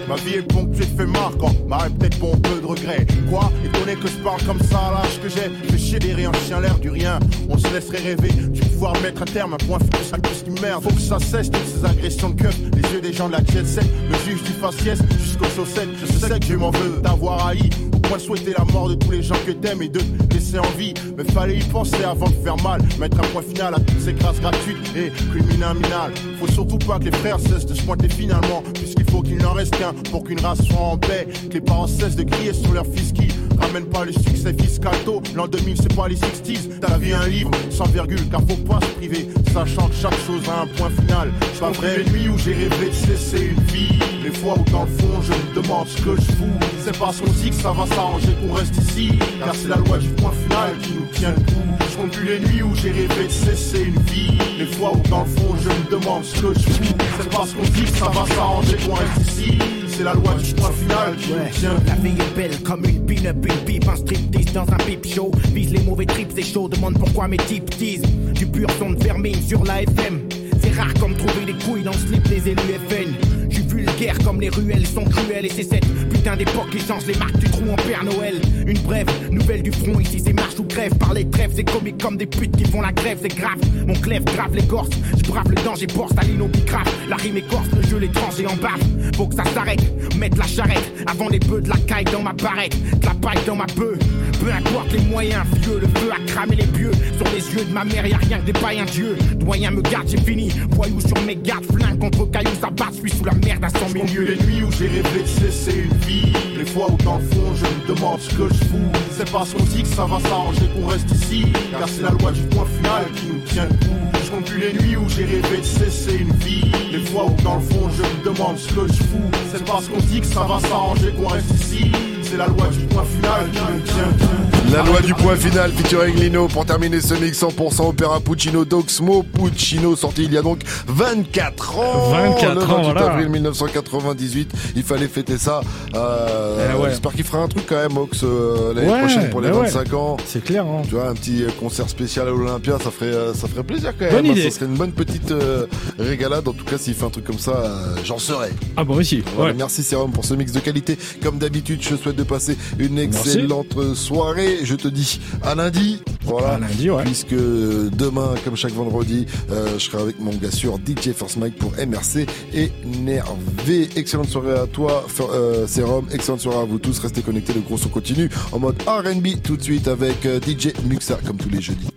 [0.07, 3.07] Ma vie est ponctuée de faits marquants, m'arrête peut-être pour un peu de regret.
[3.27, 3.51] Quoi?
[3.65, 6.59] Étonné que je parle comme ça à l'âge que j'ai, fais chier des rien, chien
[6.59, 7.17] l'air du rien.
[7.49, 10.61] On se laisserait rêver, du pouvoir mettre un terme, un point fixe à plus qui
[10.61, 10.83] merde.
[10.83, 13.39] Faut que ça cesse toutes ces agressions de keuf, les yeux des gens de la
[13.39, 15.89] jet set, me juge du faciès jusqu'aux chaussettes.
[15.99, 17.67] Je sais que je m'en veux d'avoir haï,
[18.05, 19.99] au point de souhaiter la mort de tous les gens que t'aimes et de
[20.31, 20.93] laisser en vie.
[21.17, 24.13] Mais fallait y penser avant de faire mal, mettre un point final à toutes ces
[24.13, 26.13] grâces gratuites et criminales.
[26.39, 29.53] Faut surtout pas que les frères cessent de se pointer finalement, puisqu'il faut qu'il n'en
[29.53, 31.27] reste qu'un pour qu'une race soit en paix.
[31.49, 33.27] Que les parents cessent de crier sur leur fils qui
[33.59, 35.21] ramène pas le succès fiscal tôt.
[35.35, 36.79] L'an 2000, c'est pas les 60s.
[36.81, 40.19] T'as la vie un livre sans virgule, car faut pas se priver, sachant que chaque
[40.25, 41.31] chose a un point final.
[41.53, 43.99] C'est pas vrai, les nuits où j'ai rêvé de cesser une vie.
[44.23, 46.59] Les fois où dans le fond, je me demande ce que je fous.
[46.83, 49.11] C'est parce qu'on dit que ça va s'arranger qu'on reste ici.
[49.43, 51.85] Car c'est la loi du point final qui nous tient le coup.
[51.91, 54.37] Je compte les nuits où j'ai rêvé de cesser une vie.
[54.57, 56.95] Les fois où dans le fond, je me demande ce que je fous.
[57.19, 59.57] C'est parce qu'on dit que ça va s'arranger qu'on reste ici.
[59.97, 62.83] C'est la loi du point final qui nous tient le La vie est belle comme
[62.83, 65.31] une pin-up, une pipe, un striptease dans un pipe show.
[65.53, 68.01] Vise les mauvais trips, c'est chaud, demande pourquoi mes types disent.
[68.33, 70.27] Du pur son de vermine sur la FM.
[70.61, 73.13] C'est rare comme trouver des couilles dans le slip des élus FN.
[73.49, 75.85] Je suis vulgaire comme les ruelles sont cruelles et c'est cette
[76.15, 78.35] putain d'époque qui change les marques du trou en Père Noël.
[78.65, 80.93] Une brève, nouvelle du front, ici c'est marche ou grève.
[80.97, 83.59] Par les trêves, c'est comique comme des putes qui font la grève, c'est grave.
[83.85, 86.87] Mon clève grave l'écorce, je brave le danger, borse, Staline au bicrave.
[87.09, 88.79] La rime écorce, le jeu l'étranger en bave.
[89.15, 89.81] Faut que ça s'arrête,
[90.17, 93.43] mettre la charrette avant les bœufs de la caille dans ma barrette, de la paille
[93.45, 93.97] dans ma bœuf.
[94.39, 96.91] Peu importe les moyens, vieux, le feu a cramé les pieux.
[97.17, 99.15] Sur les yeux de ma mère, y'a rien que des païens dieux.
[99.35, 100.51] Doyen me garde, j'ai fini.
[100.71, 103.69] Voyou sur mes gardes, flingue contre cailloux, ça bat, je suis sous la merde à
[103.69, 104.37] 100 Je 000 compte plus lieues.
[104.39, 104.89] les nuits où j'ai
[105.25, 108.91] cesser une Les fois où dans le fond je me demande ce que je fous.
[109.11, 111.45] C'est parce qu'on dit que ça va s'arranger qu'on reste ici.
[111.71, 114.19] Car c'est la loi du point final qui nous tient le coup.
[114.23, 116.71] Je compte plus les nuits où j'ai rêvé de cesser une vie.
[116.91, 119.31] Les fois où dans le fond je me demande ce que je fous.
[119.51, 121.91] C'est parce qu'on dit que ça va s'arranger qu'on reste ici.
[122.21, 124.54] c'est la loi du point final qui me tient.
[124.71, 129.23] La loi du point final featuring Lino pour terminer ce mix 100% opéra Puccino Doxmo
[129.23, 133.05] Puccino sorti il y a donc 24 ans 24 le ans, 28 voilà.
[133.11, 135.61] avril 1998 il fallait fêter ça
[135.95, 136.89] euh, Eh ouais.
[136.89, 139.57] j'espère qu'il fera un truc quand même Ox euh, l'année Ouais, prochaine pour les bah
[139.59, 139.69] ouais.
[139.69, 140.81] 25 ans c'est clair hein.
[140.87, 144.05] tu vois un petit euh, concert spécial à l'Olympia ça ferait ça ferait plaisir quand
[144.05, 144.31] même Bonne hein.
[144.31, 144.49] idée.
[144.49, 145.67] ça serait une bonne petite euh,
[145.99, 147.71] régalade en tout cas s'il fait un truc comme ça
[148.03, 149.23] j'en serai Ah bon aussi.
[149.35, 149.53] voilà.
[149.53, 150.97] Merci Serum pour ce mix de qualité.
[151.23, 154.54] Comme d'habitude, je souhaite de passer une excellente soirée.
[154.63, 156.01] Je te dis à lundi.
[156.23, 156.53] Voilà.
[156.53, 157.03] À lundi, ouais.
[157.03, 161.57] Puisque demain, comme chaque vendredi, euh, je serai avec mon gars sur DJ First Mike
[161.57, 163.89] pour MRC énervé.
[163.95, 166.07] Excellente soirée à toi, euh, Serum.
[166.11, 166.99] Excellente soirée à vous tous.
[166.99, 167.53] Restez connectés.
[167.53, 171.37] Le gros son continue en mode R&B tout de suite avec euh, DJ Muxa comme
[171.37, 171.87] tous les jeudis.